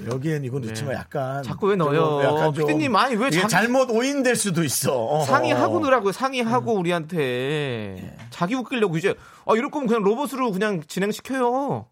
[0.07, 1.47] 여기엔 이거 넣지만 약간 네.
[1.47, 2.51] 자꾸 왜 넣어요?
[2.53, 5.23] 좀 피디님, 아니, 왜 자기- 잘못 오인될 수도 있어.
[5.25, 6.11] 상의하고 넣으라고요.
[6.11, 8.17] 상의하고 우리한테.
[8.29, 11.87] 자기 웃기려고 이제 아, 이럴 거면 그냥 로봇으로 그냥 진행시켜요.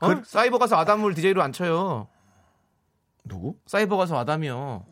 [0.00, 0.08] 어?
[0.14, 2.08] 그- 사이버 가서 아담을 DJ로 안 쳐요.
[3.24, 3.56] 누구?
[3.66, 4.84] 사이버 가서 아담이요.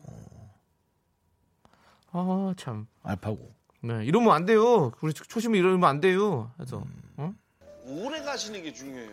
[2.11, 2.87] 아, 참.
[3.03, 3.53] 알파고.
[3.81, 4.91] 네, 이러면 안 돼요.
[5.01, 6.51] 우리 초심을 이러면 안 돼요.
[6.57, 6.83] 그래서
[7.17, 7.33] 어?
[7.85, 9.11] 오래 가시는 게 중요해요.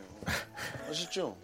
[0.89, 1.37] 아시죠?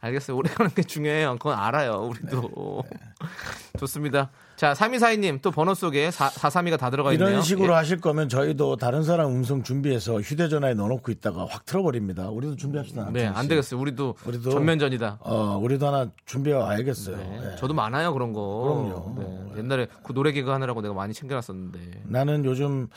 [0.00, 0.36] 알겠어요.
[0.36, 1.36] 오래 가는 게 중요해요.
[1.38, 2.08] 그건 알아요.
[2.10, 2.84] 우리도.
[3.78, 4.30] 좋습니다.
[4.56, 7.28] 자, 3242님 또 번호 속에 4, 432가 다 들어가 있네요.
[7.28, 7.76] 이런 식으로 예.
[7.76, 12.28] 하실 거면 저희도 다른 사람 음성 준비해서 휴대전화에 넣어놓고 있다가 확 틀어버립니다.
[12.30, 13.10] 우리도 준비합시다.
[13.12, 13.48] 네, 안 씨.
[13.48, 13.80] 되겠어요.
[13.80, 15.18] 우리도, 우리도 전면전이다.
[15.20, 17.16] 어, 우리도 하나 준비해 와야겠어요.
[17.16, 17.56] 네, 예.
[17.56, 18.40] 저도 많아요 그런 거.
[18.88, 19.14] 그럼요.
[19.54, 22.02] 네, 옛날에 그 노래 개그 하느라고 내가 많이 챙겨놨었는데.
[22.06, 22.88] 나는 요즘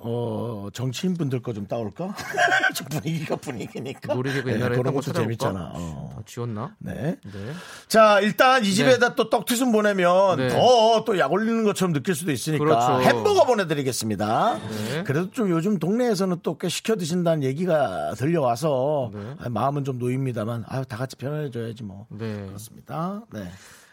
[0.00, 2.14] 어, 정치인 분들 거 좀 따올까?
[2.74, 4.14] 좀 분위기가 분위기니까.
[4.14, 5.12] 노래 개그 네, 옛날에 그런 것도?
[5.12, 5.72] 재밌잖아.
[5.74, 6.12] 어.
[6.14, 6.74] 다 지웠나?
[6.78, 7.16] 네.
[7.24, 7.52] 네.
[7.88, 10.48] 자, 일단 이 집에다 또 떡튀순 보내면 네.
[10.50, 13.00] 더또 약 올리는 것처럼 느낄 수도 있으니까 그렇죠.
[13.02, 14.58] 햄버거 보내드리겠습니다.
[14.58, 15.02] 네.
[15.04, 19.34] 그래도 좀 요즘 동네에서는 또 꽤 시켜 드신다는 얘기가 들려와서 네.
[19.38, 22.06] 아, 마음은 좀 놓입니다만 아유 다 같이 편안해져야지 뭐.
[22.10, 22.46] 네.
[22.46, 23.22] 그렇습니다.
[23.32, 23.48] 네.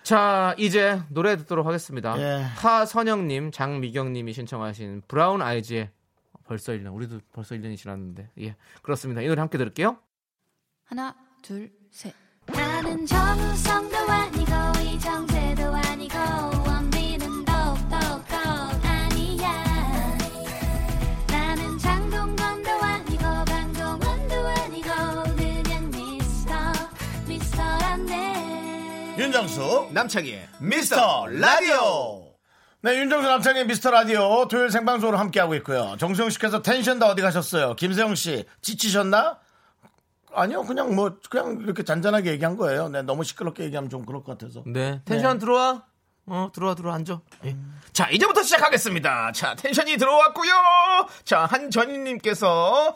[0.06, 2.16] 자, 이제 노래 듣도록 하겠습니다.
[2.20, 2.44] 예.
[2.44, 5.90] 하선영님, 장미경님이 신청하신 브라운 아이즈의
[6.46, 6.94] 벌써 1년.
[6.94, 8.30] 우리도 벌써 1년이 지났는데.
[8.42, 8.56] 예.
[8.84, 9.24] 그렇습니다.
[9.24, 9.98] 이 노래 함께 들을게요.
[10.84, 12.14] 하나, 둘, 셋.
[12.46, 15.35] 나는 정우성도 아니고 이정재도
[29.36, 32.24] 윤정수 남창희의 미스터 라디오.
[32.80, 35.98] 네, 윤정수 남창희의 미스터 라디오 토요일 생방송으로 함께하고 있고요.
[36.00, 37.76] 정수영 씨께서 텐션 다 어디 가셨어요?
[37.76, 39.38] 김세영 씨 지치셨나?
[40.34, 42.88] 아니요, 그냥 뭐 그냥 이렇게 잔잔하게 얘기한 거예요.
[42.88, 44.64] 네, 너무 시끄럽게 얘기하면 좀 그럴 것 같아서.
[44.68, 45.02] 네.
[45.04, 45.84] 텐션 들어와.
[46.28, 47.20] 어, 들어와, 들어와, 앉아.
[47.44, 47.58] 예.
[47.92, 49.34] 자, 이제부터 시작하겠습니다.
[49.34, 50.54] 자, 텐션이 들어왔고요.
[51.26, 52.96] 자, 한전희님께서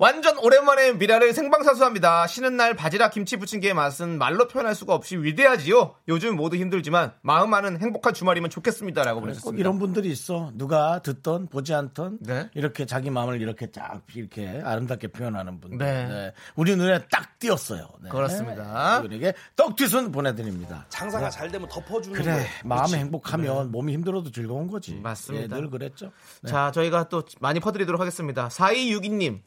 [0.00, 2.26] 완전 오랜만에 미라를 생방사수합니다.
[2.26, 5.94] 쉬는 날 바지락 김치 부침개의 맛은 말로 표현할 수가 없이 위대하지요.
[6.08, 9.60] 요즘 모두 힘들지만 마음만은 행복한 주말이면 좋겠습니다라고 꼭 보내셨습니다.
[9.60, 10.52] 이런 분들이 있어.
[10.54, 12.48] 누가 듣던 보지 않던 네.
[12.54, 15.86] 이렇게 자기 마음을 이렇게 쫙 이렇게 아름답게 표현하는 분들.
[15.86, 16.32] 네.
[16.56, 17.86] 우리 눈에 딱 띄었어요.
[18.02, 18.08] 네.
[18.08, 19.02] 그렇습니다.
[19.04, 20.86] 우리에게 떡튀순 보내드립니다.
[20.88, 22.68] 장사가 잘 되면 덮어주는 그래 거.
[22.68, 24.94] 마음이 행복하면 몸이 힘들어도 즐거운 거지.
[24.94, 25.56] 맞습니다.
[25.56, 26.10] 예, 늘 그랬죠.
[26.40, 26.50] 네.
[26.50, 28.48] 자, 저희가 또 많이 퍼드리도록 하겠습니다.
[28.48, 29.40] 4262님.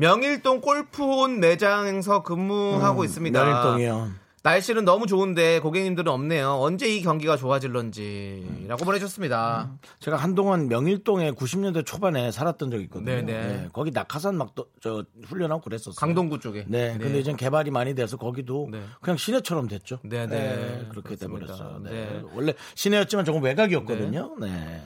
[0.00, 3.38] 명일동 골프온 매장에서 근무하고 있습니다.
[3.42, 4.10] 음, 명일동이요.
[4.42, 6.52] 날씨는 너무 좋은데 고객님들은 없네요.
[6.52, 9.70] 언제 이 경기가 좋아질런지 라고 보내주셨습니다.
[9.98, 13.16] 제가 한동안 명일동에 90년대 초반에 살았던 적이 있거든요.
[13.16, 13.32] 네네.
[13.32, 15.94] 네, 거기 낙하산 막 저 훈련하고 그랬었어요.
[15.94, 16.64] 강동구 쪽에.
[16.66, 18.80] 네, 근데 이제 개발이 많이 돼서 거기도 네.
[19.02, 19.98] 그냥 시내처럼 됐죠.
[20.02, 20.86] 네, 네.
[20.90, 21.46] 그렇게 그렇습니다.
[21.54, 21.80] 돼버렸어요.
[21.80, 21.90] 네.
[21.90, 22.22] 네.
[22.34, 24.36] 원래 시내였지만 조금 외곽이었거든요.
[24.40, 24.82] 네.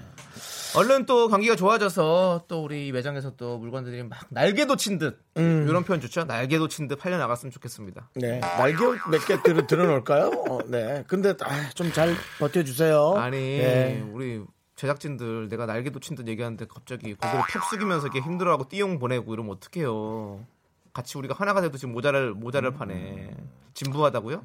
[0.76, 5.20] 얼른 또 경기가 좋아져서 또 우리 매장에서 또 물건들이 막 날개도 친 듯.
[5.36, 6.24] 이런 표현 좋죠?
[6.24, 8.10] 날개도 친 듯 팔려 나갔으면 좋겠습니다.
[8.16, 8.40] 네.
[8.40, 8.76] 날개
[9.10, 10.26] 몇 개 들어, 들어놓을까요?
[10.48, 11.04] 어, 네.
[11.06, 11.34] 근데
[11.74, 13.14] 좀잘 버텨주세요.
[13.16, 14.00] 아니, 네.
[14.12, 14.42] 우리
[14.76, 19.52] 제작진들 내가 날개도 친 듯 얘기하는데 갑자기 고개를 푹 숙이면서 이렇게 힘들어하고 띠용 보내고 이러면
[19.56, 20.44] 어떡해요.
[20.92, 23.30] 같이 우리가 하나가 돼도 지금 모자를 모자를 파네.
[23.74, 24.42] 진부하다고요?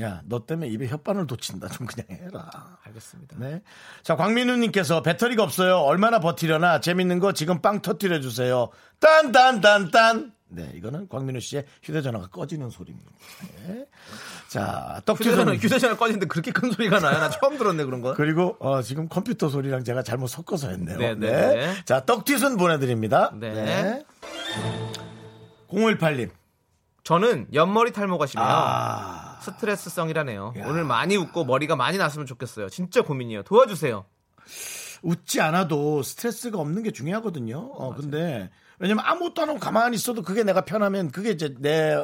[0.00, 1.68] 야, 너 때문에 입에 혓바늘 돋친다.
[1.68, 2.78] 좀 그냥 해라.
[2.84, 3.36] 알겠습니다.
[3.38, 3.62] 네.
[4.02, 5.78] 자, 광민우님께서 배터리가 없어요.
[5.78, 8.70] 얼마나 버티려나 재밌는 거 지금 빵 터뜨려 주세요.
[9.00, 10.32] 딴딴딴딴.
[10.54, 13.10] 네, 이거는 광민우 씨의 휴대전화가 꺼지는 소리입니다.
[13.66, 13.86] 네.
[14.48, 15.56] 자, 떡튀순.
[15.56, 17.18] 휴대전화 꺼지는데 그렇게 큰 소리가 나요?
[17.18, 18.12] 나 처음 들었네 그런 거.
[18.14, 20.98] 그리고 어, 지금 컴퓨터 소리랑 제가 잘못 섞어서 했네요.
[20.98, 21.30] 네, 네.
[21.30, 21.74] 네, 네.
[21.86, 23.30] 자, 떡튀순 보내드립니다.
[23.34, 23.52] 네.
[23.52, 24.04] 네.
[25.70, 26.30] 018님.
[27.02, 28.46] 저는 옆머리 탈모가 심해요.
[28.48, 29.31] 아.
[29.42, 30.54] 스트레스성이라네요.
[30.66, 32.68] 오늘 많이 웃고 머리가 많이 났으면 좋겠어요.
[32.68, 33.42] 진짜 고민이에요.
[33.42, 34.04] 도와주세요.
[35.02, 37.58] 웃지 않아도 스트레스가 없는 게 중요하거든요.
[37.58, 41.96] 어, 근데 왜냐면 아무것도 안 하고 가만히 있어도 그게 내가 편하면 그게 이제 내,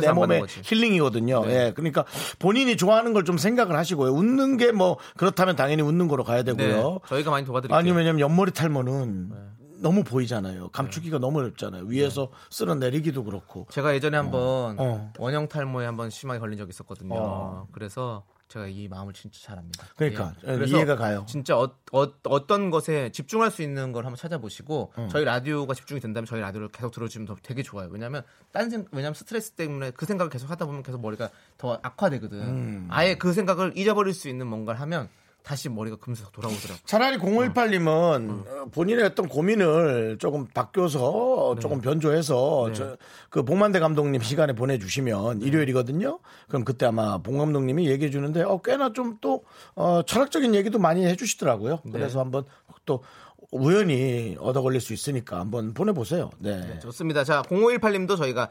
[0.00, 0.44] 내 몸의.
[0.64, 1.44] 힐링이거든요.
[1.46, 1.66] 네.
[1.66, 1.72] 예.
[1.74, 2.04] 그러니까
[2.38, 4.10] 본인이 좋아하는 걸 좀 생각을 하시고요.
[4.12, 6.66] 웃는 게 뭐 그렇다면 당연히 웃는 거로 가야 되고요.
[6.92, 7.76] 네, 저희가 많이 도와드릴게요.
[7.78, 9.32] 아니 왜냐면 옆머리 탈모는
[9.78, 10.68] 너무 보이잖아요.
[10.68, 11.84] 감추기가 너무 어렵잖아요.
[11.84, 13.66] 위에서 쓸어 내리기도 그렇고.
[13.70, 15.12] 제가 예전에 한번 어.
[15.18, 17.14] 원형 탈모에 한번 심하게 걸린 적이 있었거든요.
[17.14, 17.68] 어.
[17.72, 19.86] 그래서 제가 이 마음을 진짜 잘 압니다.
[19.96, 20.52] 그러니까, 예.
[20.52, 21.24] 예, 이해가 가요.
[21.28, 25.08] 진짜 어, 떤 것에 집중할 수 있는 걸 한번 찾아보시고 어.
[25.10, 27.88] 저희 라디오가 집중이 된다면 저희 라디오를 계속 들어주면 더 되게 좋아요.
[27.90, 28.22] 왜냐하면
[28.52, 32.40] 딴 생, 왜냐면 스트레스 때문에 그 생각을 계속 하다 보면 계속 머리가 더 악화되거든.
[32.40, 32.88] 음.
[32.88, 35.08] 아예 그 생각을 잊어버릴 수 있는 뭔가를 하면
[35.46, 36.80] 다시 머리가 금세 돌아오더라고.
[36.84, 42.96] 차라리 0518님은 본인의 어떤 고민을 조금 바뀌어서 조금 변조해서 저,
[43.30, 46.18] 그 복만대 감독님 시간에 보내주시면 일요일이거든요.
[46.48, 49.44] 그럼 그때 아마 봉 감독님이 얘기해 주는데 어, 꽤나 좀또
[49.76, 51.78] 어, 철학적인 얘기도 많이 해주시더라고요.
[51.92, 52.44] 그래서 한번
[52.84, 53.04] 또
[53.52, 56.30] 우연히 얻어 걸릴 수 있으니까 한번 보내보세요.
[56.40, 56.80] 네.
[56.80, 57.22] 좋습니다.
[57.22, 58.50] 자, 0518님도 저희가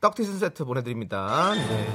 [0.00, 1.54] 떡티스 세트 보내드립니다.
[1.54, 1.88] 네.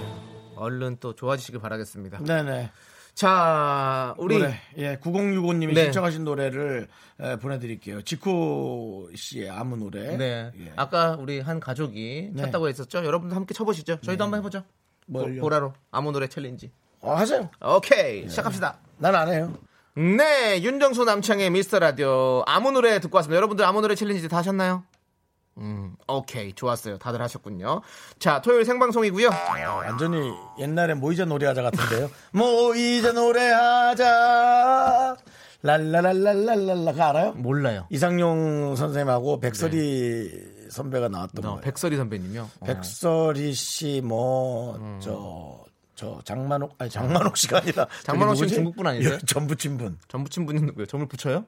[0.58, 2.20] 얼른 또 좋아지시길 바라겠습니다.
[2.20, 2.72] 네네.
[3.16, 5.84] 자, 우리 노래, 예, 9065님이 네.
[5.86, 6.88] 신청하신 노래를
[7.22, 8.02] 에, 보내드릴게요.
[8.02, 10.18] 지코 씨의 아무 노래.
[10.18, 10.52] 네.
[10.60, 10.74] 예.
[10.76, 12.42] 아까 우리 한 가족이 네.
[12.44, 13.06] 쳤다고 했었죠?
[13.06, 14.02] 여러분도 함께 쳐보시죠.
[14.02, 14.64] 저희도 한번 해보죠.
[15.08, 15.40] 뭘요?
[15.42, 16.72] 보라로 아무 노래 챌린지.
[17.00, 17.50] 어, 하세요.
[17.64, 18.28] 오케이.
[18.28, 18.80] 시작합시다.
[18.98, 19.54] 난 안 해요.
[19.96, 20.62] 네.
[20.62, 22.44] 윤정수 남창희의 미스터 라디오.
[22.48, 23.38] 아무 노래 듣고 왔습니다.
[23.38, 24.84] 여러분들 아무 노래 챌린지 다 하셨나요?
[25.58, 26.54] 음, 오케이.
[26.54, 26.98] 좋았어요.
[26.98, 27.82] 다들 하셨군요.
[28.20, 29.30] 자, 토요일 생방송이고요.
[29.86, 32.10] 완전히 옛날에 모이자 노래하자 같은데요.
[32.34, 35.16] 모이자 노래하자.
[35.64, 36.94] 랄랄랄랄랄랄라.
[36.94, 37.32] 그 알아요?
[37.34, 37.88] 몰라요.
[37.90, 40.30] 이상용 선생님하고 백설이
[40.70, 41.62] 선배가 나왔던 어, 거예요.
[41.62, 42.50] 백설이 선배님이요.
[42.60, 42.66] 어.
[42.66, 45.64] 백설이 씨, 뭐, 저,
[45.96, 47.88] 저, 장만옥, 아니, 장만옥 씨가 아니라.
[48.04, 48.56] 장만옥 씨는 누구지?
[48.56, 49.14] 중국 분 아니세요?
[49.16, 49.98] 예, 전부친 분.
[50.08, 50.86] 전부친 분이 누구예요?
[50.86, 51.46] 점을 붙여요?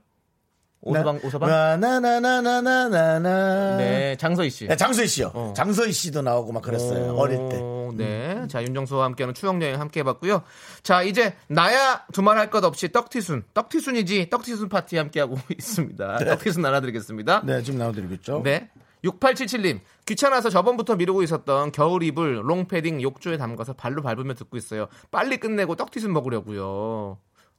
[0.81, 1.49] 오서방, 오서방?
[1.49, 3.77] 나나나나나나나.
[3.77, 4.67] 네, 장서희 씨.
[4.67, 5.31] 네, 장서희 씨요.
[5.33, 5.53] 어.
[5.55, 7.15] 장서희 씨도 나오고 막 그랬어요.
[7.17, 7.57] 어 릴 때.
[7.57, 8.45] 오, 네.
[8.47, 10.43] 자, 윤정수와 함께하는 추억 여행 함께 해봤고요.
[10.83, 13.43] 자, 이제 나야 두말 할 것 없이 떡티순.
[13.53, 16.17] 떡티순이지 떡티순 파티 함께하고 있습니다.
[16.19, 17.41] 떡티순 나눠드리겠습니다.
[17.45, 18.41] 네, 지금 나와드리겠죠.
[18.43, 18.69] 네.
[19.03, 24.87] 6877님, 귀찮아서 저번부터 미루고 있었던 겨울 이불 롱패딩 욕조에 담가서 발로 밟으며 듣고 있어요.
[25.11, 27.17] 빨리 끝내고 떡튀순 먹으려고요.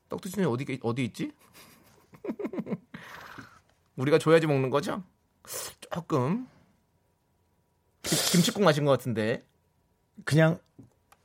[0.08, 1.30] 떡튀순이 어디, 어디 있지?
[3.99, 5.03] 우리가 줘야지 먹는 거죠?
[5.90, 6.46] 조금.
[8.03, 9.44] 김- 김치국 마신 것 같은데.
[10.24, 10.59] 그냥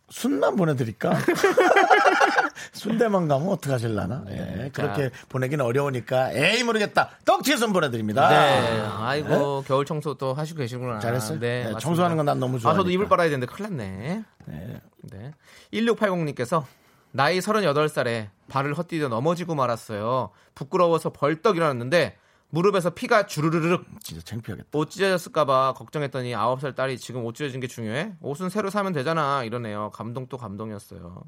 [0.10, 1.14] 순만 보내드릴까?
[2.74, 4.26] 순대만 가면 어떡하실라나?
[4.30, 7.12] 예, 그렇게 보내기는 어려우니까 에이 모르겠다.
[7.26, 8.30] 떡튀순 보내드립니다.
[8.30, 8.82] 네.
[8.82, 11.00] 아이고, 겨울 청소 또 하시고 계시구나.
[11.00, 11.40] 잘했어요?
[11.40, 11.80] 네, 맞습니다.
[11.80, 12.90] 청소하는 건 난 너무 아, 저도.
[12.90, 14.24] 이불 빨아야 되는데 큰일 났네.
[14.46, 14.82] 네.
[15.12, 15.32] 네.
[15.74, 16.64] 1680님께서
[17.12, 20.30] 나이 38살에 발을 헛디뎌 넘어지고 말았어요.
[20.56, 22.18] 부끄러워서 벌떡 일어났는데
[22.54, 24.70] 무릎에서 피가 주르르륵 진짜 창피하겠다.
[24.74, 28.14] 옷 찢어졌을까봐 걱정했더니 아홉 살 딸이 지금 옷 찢어진 게 중요해?
[28.22, 29.90] 옷은 새로 사면 되잖아 이러네요.
[29.90, 31.24] 감동 또 감동이었어요.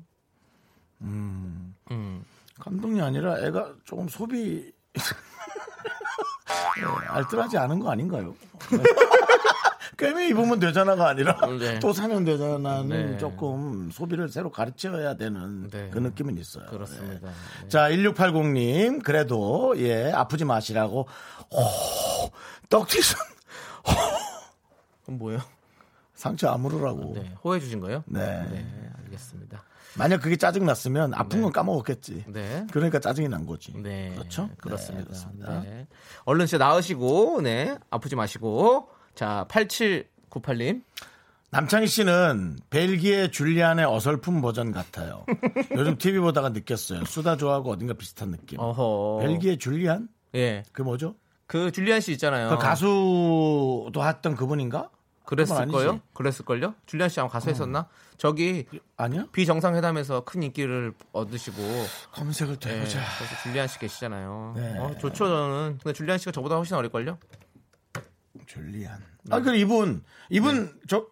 [1.02, 1.74] 음.
[2.60, 4.72] 감동이 아니라 애가 조금 소비
[6.78, 8.36] 네, 알뜰하지 않은 거 아닌가요?
[9.98, 11.80] 꿰매 입으면 되잖아가 아니라 네.
[11.80, 13.18] 또 사면 되잖아는 네.
[13.18, 15.90] 조금 소비를 새로 가르쳐야 되는 네.
[15.92, 16.66] 그 느낌은 있어요.
[16.68, 17.28] 그렇습니다.
[17.62, 17.68] 네.
[17.68, 21.08] 자, 1680님, 그래도, 예, 아프지 마시라고,
[21.52, 22.32] 호,
[22.70, 23.18] 떡튀순,
[25.06, 25.40] 그럼 뭐예요?
[26.14, 27.14] 상처 아무르라고.
[27.16, 28.04] 네, 호해 주신 거예요?
[28.08, 28.20] 네.
[28.50, 28.66] 네,
[29.04, 29.64] 알겠습니다.
[29.98, 32.26] 만약 그게 짜증 났으면 아픈 건 까먹었겠지.
[32.28, 32.68] 네.
[32.72, 33.72] 그러니까 짜증이 난 거지.
[33.78, 34.14] 네.
[34.16, 34.50] 그렇죠?
[34.58, 35.00] 그렇습니다.
[35.00, 35.62] 네, 그렇습니다.
[35.62, 35.88] 네.
[36.26, 37.78] 얼른 진짜 나으시고, 네.
[37.90, 38.90] 아프지 마시고.
[39.16, 40.84] 자, 8798님.
[41.52, 45.26] 남창희 씨는 벨기에 줄리안의 어설픈 버전 같아요.
[45.72, 47.06] 요즘 TV 보다가 느꼈어요.
[47.06, 48.60] 수다 좋아하고 어딘가 비슷한 느낌.
[48.60, 49.20] 어허.
[49.22, 50.10] 벨기에 줄리안?
[50.36, 50.64] 예.
[50.74, 51.16] 그 뭐죠?
[51.48, 52.50] 그 줄리안 씨 있잖아요.
[52.50, 54.90] 그 가수도 했던 그분인가?
[55.24, 56.02] 그랬을 거요?
[56.14, 56.76] 그랬을 걸요?
[56.86, 57.88] 줄리안 씨 아마 가수 했었나?
[58.18, 58.66] 저기
[58.98, 59.26] 아니야?
[59.32, 61.58] 비정상회담에서 큰 인기를 얻으시고
[62.12, 63.00] 검색을 또 네, 해보자.
[63.18, 64.54] 그래서 줄리안 씨 계시잖아요.
[64.58, 64.78] 네.
[64.78, 65.80] 어, 좋죠 저는.
[65.82, 67.18] 근데 줄리안 씨가 저보다 훨씬 어릴 걸요?
[68.48, 68.98] 줄리안.
[69.32, 71.08] 아, 그 이분, 이분, 저,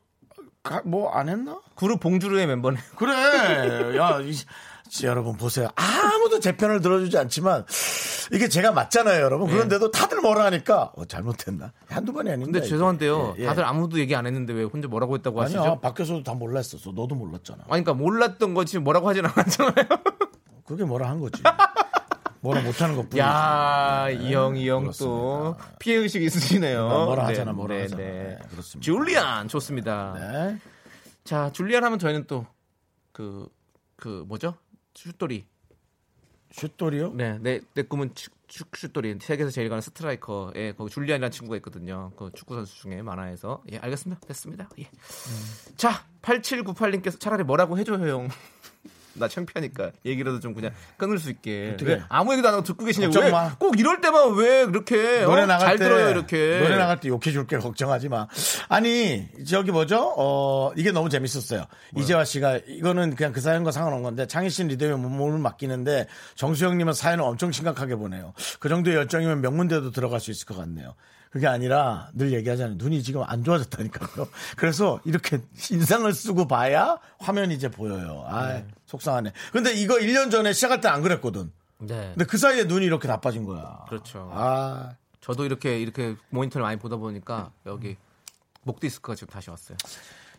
[0.85, 1.59] 뭐 안 했나?
[1.75, 2.77] 그룹 봉주르의 멤버네.
[2.95, 3.97] 그래.
[3.97, 4.33] 야, 이,
[4.89, 5.69] 지, 여러분 보세요.
[5.75, 7.65] 아무도 제 편을 들어주지 않지만
[8.31, 9.49] 이게 제가 맞잖아요, 여러분.
[9.49, 11.73] 그런데도 다들 뭐라 하니까 어, 잘못했나?
[11.89, 12.59] 한두 번이 아닌데.
[12.59, 12.67] 근데.
[12.67, 13.35] 죄송한데요.
[13.39, 13.45] 예, 예.
[13.47, 15.59] 다들 아무도 얘기 안 했는데 왜 혼자 뭐라고 했다고 하시죠?
[15.61, 16.91] 아니야, 밖에서도 다 몰랐었어.
[16.91, 17.63] 너도 몰랐잖아.
[17.69, 19.85] 아니, 그러니까 몰랐던 거지 뭐라고 하진 않았잖아요.
[20.65, 21.41] 그게 뭐라 한 거지.
[22.43, 23.19] 뭐라 못하는 것 뿐이지.
[23.19, 25.55] 야, 이 형, 이형 또.
[25.79, 26.87] 피해 의식 있으시네요.
[26.89, 28.03] 뭐, 뭐라 네, 하잖아, 뭐라 네, 하잖아.
[28.03, 28.11] 네.
[28.11, 28.85] 네, 그렇습니다.
[28.85, 30.13] 줄리안 좋습니다.
[30.19, 30.59] 네.
[31.23, 34.55] 자, 줄리안 하면 저희는 또그그 뭐죠?
[34.93, 35.45] 슛돌이.
[36.51, 37.13] 슛돌이요?
[37.13, 39.19] 네, 내, 내 꿈은 축, 축 슛돌이.
[39.21, 40.51] 세계에서 제일 가는 스트라이커.
[40.57, 42.11] 예, 거기 줄리안이라는 친구가 있거든요.
[42.17, 43.63] 그 축구 선수 중에 만화에서.
[43.71, 44.27] 예, 알겠습니다.
[44.27, 44.67] 됐습니다.
[44.79, 44.89] 예.
[45.77, 48.27] 자, 8798님께서 차라리 뭐라고 해줘요, 형.
[49.15, 51.77] 나 창피하니까 얘기라도 좀 그냥 끊을 수 있게?
[51.81, 53.49] 왜 아무 얘기도 안 하고 듣고 계시냐고 걱정 마.
[53.49, 55.45] 왜꼭 이럴 때만 왜 그렇게 노래 어?
[55.45, 58.27] 나갈 잘때 들어요 이렇게 노래 나갈 때 욕해 줄게 걱정하지 마.
[58.69, 60.13] 아니 저기 뭐죠?
[60.17, 61.65] 어 이게 너무 재밌었어요.
[61.97, 67.23] 이재화 씨가 이거는 그냥 그 사연과 상관없는 건데 창희 씨는 리더에 몸을 맡기는데 정수영님은 사연을
[67.23, 68.33] 엄청 심각하게 보내요.
[68.59, 70.95] 그 정도의 열정이면 명문대도 들어갈 수 있을 것 같네요.
[71.33, 72.75] 그게 아니라 늘 얘기하잖아요.
[72.77, 74.27] 눈이 지금 안 좋아졌다니까요.
[74.55, 75.39] 그래서 이렇게
[75.71, 78.23] 인상을 쓰고 봐야 화면이 이제 보여요.
[78.27, 79.31] 아 속상하네.
[79.51, 81.51] 근데 이거 1년 전에 시작할 때 안 그랬거든.
[81.79, 83.83] 네 근데 그 사이에 눈이 이렇게 나빠진 거야.
[83.89, 87.97] 그렇죠 아 저도 이렇게 이렇게 모니터를 많이 보다 보니까 여기
[88.61, 89.75] 목 디스크가 지금 다시 왔어요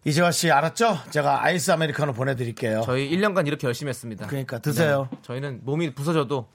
[0.05, 0.99] 이재화 씨 알았죠?
[1.11, 2.83] 제가 아이스 아메리카노 보내드릴게요.
[2.85, 5.09] 저희 1년간 이렇게 열심히 했습니다 그러니까 드세요.
[5.11, 6.47] 네, 저희는 몸이 부서져도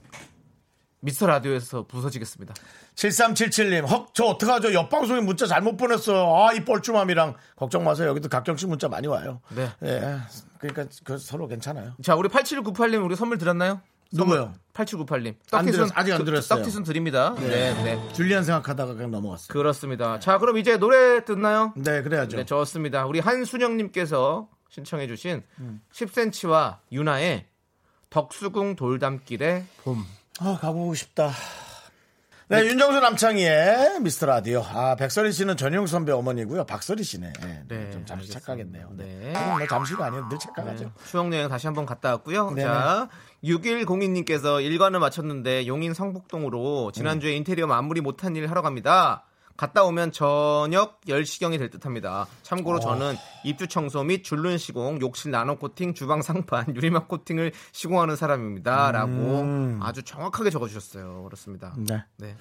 [1.00, 2.54] 미스터 라디오에서 부서지겠습니다
[2.94, 4.74] 7377님, 헉, 저 어떡하죠?
[4.74, 6.36] 옆방송에 문자 잘못 보냈어요.
[6.36, 7.34] 아, 이 뻘쭘함이랑.
[7.56, 8.08] 걱정 마세요.
[8.08, 9.40] 여기도 가끔씩 문자 많이 와요.
[9.54, 9.70] 네.
[9.84, 10.18] 예.
[10.58, 11.94] 그러니까 그 서로 괜찮아요.
[12.02, 13.80] 자 우리 8798님 우리 선물 드렸나요?
[14.12, 14.52] 누구요?
[14.74, 16.58] 8798님 안 드렸- 아직 안 드렸어요.
[16.58, 17.72] 떡티순 드립니다 네.
[17.84, 19.46] 네 줄리안 생각하다가 그냥 넘어갔어요.
[19.48, 21.72] 그렇습니다 자 그럼 이제 노래 듣나요?
[21.76, 22.36] 네, 그래야죠.
[22.36, 23.06] 네, 좋습니다.
[23.06, 25.80] 우리 한순영님께서 신청해주신 음.
[25.92, 27.46] 10cm와 유나의
[28.10, 30.04] 덕수궁 돌담길의 봄.
[30.42, 31.30] 아, 가보고 싶다.
[32.48, 34.64] 네, 윤정수 남창희의 미스터 라디오.
[34.66, 36.64] 아, 백설이 씨는 전용 선배 어머니고요.
[36.64, 37.32] 박설이 씨네.
[37.40, 38.40] 네, 네, 좀 잠시 알겠습니다.
[38.40, 38.88] 착각했네요.
[38.96, 39.04] 네.
[39.04, 39.32] 네.
[39.34, 40.28] 그건 뭐 잠시가 아니에요.
[40.28, 40.84] 늘 착각하죠.
[40.84, 42.50] 네, 추억여행 다시 한번 갔다 왔고요.
[42.52, 42.62] 네네.
[42.66, 43.08] 자,
[43.44, 49.26] 6102님께서 일관을 마쳤는데 용인 성북동으로 지난주에 인테리어 마무리 못한 일 하러 갑니다.
[49.60, 52.26] 갔다 오면 저녁 10시경이 될 듯합니다.
[52.42, 58.16] 참고로 저는 입주 청소 및 줄눈 시공, 욕실 나노 코팅, 주방 상판, 유리막 코팅을 시공하는
[58.16, 58.90] 사람입니다.
[58.90, 59.44] 라고
[59.82, 61.24] 아주 정확하게 적어주셨어요.
[61.24, 61.74] 그렇습니다.
[61.76, 62.02] 네.
[62.16, 62.36] 네.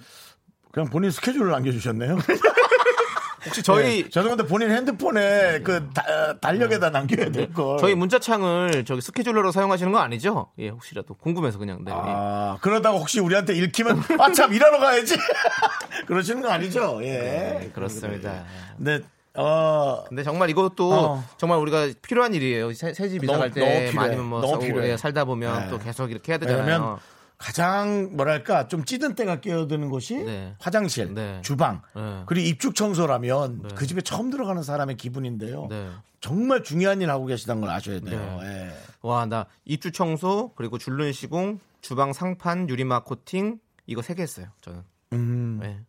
[0.71, 2.19] 그냥 본인 스케줄을 남겨주셨네요.
[3.45, 4.09] 혹시 저희 네.
[4.09, 7.77] 저도 근데 본인 핸드폰에 그 다- 달력에다 남겨야 될 걸.
[7.79, 10.51] 저희 문자창을 저기 스케줄러로 사용하시는 거 아니죠?
[10.59, 11.83] 예, 혹시라도 궁금해서 그냥.
[11.83, 11.91] 네.
[11.93, 15.15] 아, 그러다가 혹시 우리한테 읽히면 아 참 일하러 가야지.
[16.07, 16.99] 그러시는 거 아니죠?
[17.03, 17.07] 예.
[17.07, 18.43] 네, 그렇습니다.
[18.77, 19.01] 근데
[19.35, 21.23] 어 근데 정말 이것도 어.
[21.37, 22.73] 정말 우리가 필요한 일이에요.
[22.73, 24.07] 새 집 이사 너무- 갈 너무 때 필요해.
[24.07, 24.85] 아니면 뭐 너무 사-.
[24.85, 25.69] 예, 살다 보면 네.
[25.69, 26.99] 또 계속 이렇게 해야 되잖아요.
[27.39, 30.55] 가장 뭐랄까 좀 찌든 때가 끼어드는 곳이 네.
[30.59, 31.41] 화장실, 네.
[31.41, 32.23] 주방, 네.
[32.27, 33.69] 그리고 입주 청소라면 네.
[33.75, 35.67] 그 집에 처음 들어가는 사람의 기분인데요.
[35.69, 35.89] 네.
[36.19, 38.39] 정말 중요한 일 하고 계시다는 걸 아셔야 돼요.
[38.43, 38.71] 예.
[39.01, 44.47] 와, 나 입주 청소 그리고 줄눈 시공, 주방 상판, 유리막 코팅 이거 세 개 했어요.
[44.59, 44.83] 저는.
[45.13, 45.79] 음, 네.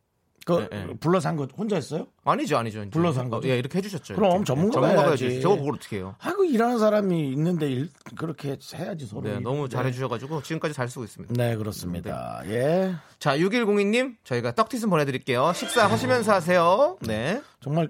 [0.46, 0.94] 그 예, 예.
[1.00, 2.06] 불러서 한 거 혼자 했어요?
[2.24, 2.80] 아니죠, 아니죠.
[2.80, 2.90] 이제.
[2.90, 3.48] 불러서 한 거죠?
[3.48, 4.14] 예, 이렇게 해주셨죠.
[4.14, 4.44] 그럼.
[4.44, 5.10] 전문가가 예, 전문가가.
[5.12, 6.14] 해주시 저거 그걸 어떻게 해요?
[6.18, 9.22] 아이고 일하는 사람이 있는데 일, 그렇게 해야지 서로.
[9.22, 9.42] 네, 일.
[9.42, 9.76] 너무 네.
[9.76, 11.34] 잘해주셔가지고 지금까지 잘 쓰고 있습니다.
[11.36, 12.42] 네 그렇습니다.
[12.46, 15.52] 예 자, 6102님, 저희가 떡티슨 보내드릴게요.
[15.54, 16.96] 식사하시면서 하세요.
[17.02, 17.42] 네.
[17.60, 17.88] 정말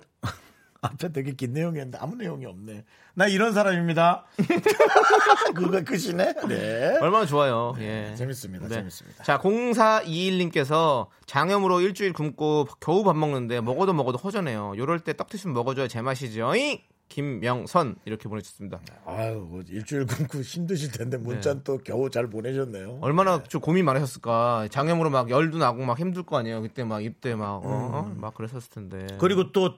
[0.82, 2.84] 앞에 되게 긴 내용이었는데 아무 내용이 없네.
[3.14, 4.24] 나 이런 사람입니다.
[5.54, 6.34] 그거 끝이네.
[6.48, 6.98] 네.
[7.00, 7.74] 얼마나 좋아요.
[7.80, 8.14] 예.
[8.16, 8.68] 재밌습니다.
[8.68, 8.76] 네.
[8.76, 9.24] 재밌습니다.
[9.24, 14.74] 자, 0421님께서 장염으로 일주일 굶고 겨우 밥 먹는데 먹어도 먹어도 허전해요.
[14.76, 16.54] 요럴 때 떡티슨 먹어줘야 제맛이죠.
[16.54, 16.78] 잉!
[17.10, 18.80] 김명선 이렇게 보내주셨습니다.
[19.04, 22.98] 아유 뭐 일주일 굶고 힘드실 텐데 문자는 또 겨우 잘 보내셨네요.
[23.02, 24.68] 얼마나 좀 고민 많으셨을까.
[24.70, 26.62] 장염으로 막 열도 나고 막 힘들 거 아니에요.
[26.62, 28.14] 그때 막 입대 막, 어, 어?
[28.16, 29.08] 막 그랬었을 텐데.
[29.18, 29.74] 그리고 또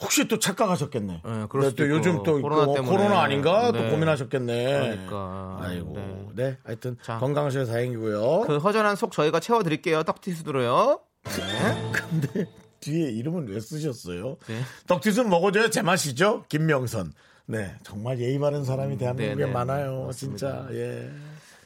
[0.00, 1.22] 혹시 또 착각하셨겠네.
[1.24, 2.22] 네, 그럴 네, 수도 또 요즘 있고.
[2.22, 2.96] 또 코로나 그 때문에.
[2.96, 3.90] 코로나 아닌가 또 네.
[3.90, 4.64] 고민하셨겠네.
[4.64, 5.58] 그러니까.
[5.62, 6.34] 아이고 네.
[6.34, 7.18] 네, 하여튼 자.
[7.18, 8.42] 건강하셔서 다행이고요.
[8.42, 10.02] 그 허전한 속 저희가 채워드릴게요.
[10.02, 11.00] 떡티스드로요.
[11.24, 11.92] 네.
[11.92, 12.46] 근데
[12.80, 14.36] 뒤에 이름은 왜 쓰셨어요?
[14.46, 14.60] 네.
[14.86, 16.44] 떡튀순 먹어줘야 제맛이죠.
[16.48, 17.12] 김명선.
[17.46, 19.52] 네, 정말 예의 바른 사람이 대한민국에 네, 네.
[19.52, 20.04] 많아요.
[20.06, 20.66] 맞습니다.
[20.68, 21.10] 진짜 예.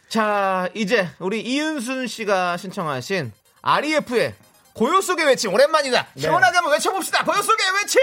[0.09, 4.35] 자, 이제 우리 이윤순 씨가 신청하신 REF의
[4.81, 6.07] 고요 속의 외침 오랜만이다.
[6.17, 7.23] 시원하게 한번 외쳐봅시다.
[7.27, 8.01] 고요 속의 외침.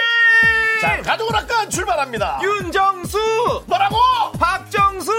[0.80, 2.40] 자, 가족을 아까 출발합니다.
[2.44, 3.98] 윤정수, 뭐라고?
[4.40, 5.12] 박정수.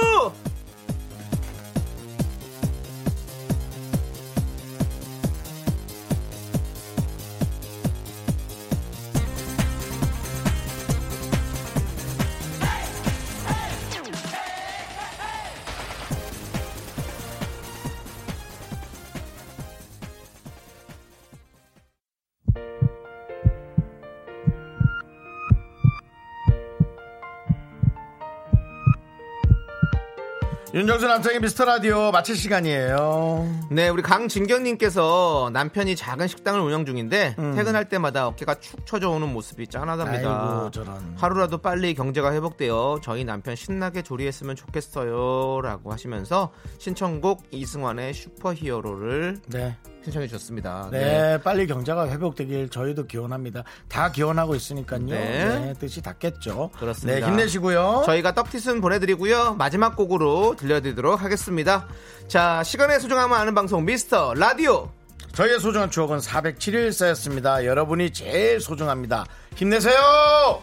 [30.78, 33.66] 윤정수 남창의 미스터 라디오 마칠 시간이에요.
[33.68, 39.66] 네, 우리 강진경님께서 남편이 작은 식당을 운영 중인데 퇴근할 때마다 어깨가 축 처져 오는 모습이
[39.66, 40.30] 짠하답니다.
[40.30, 40.56] 음.
[40.56, 41.16] 아이고, 저런.
[41.16, 49.76] 하루라도 빨리 경제가 회복되어 저희 남편 신나게 조리했으면 좋겠어요라고 하시면서 신청곡 이승환의 슈퍼히어로를 네.
[50.08, 50.88] 신청해 주셨습니다.
[50.90, 53.64] 네, 빨리 경제가 회복되길 저희도 기원합니다.
[53.88, 55.06] 다 기원하고 있으니까요.
[55.06, 55.16] 네.
[55.16, 56.70] 네, 뜻이 닿겠죠.
[56.78, 57.20] 그렇습니다.
[57.20, 58.02] 네, 힘내시고요.
[58.06, 59.54] 저희가 떡티순 보내드리고요.
[59.54, 61.86] 마지막 곡으로 들려드리도록 하겠습니다.
[62.26, 64.90] 자, 시간의 소중함을 아는 방송 미스터 라디오.
[65.34, 67.64] 저희의 소중한 추억은 407일 쌓였습니다.
[67.64, 69.26] 여러분이 제일 소중합니다.
[69.54, 70.62] 힘내세요!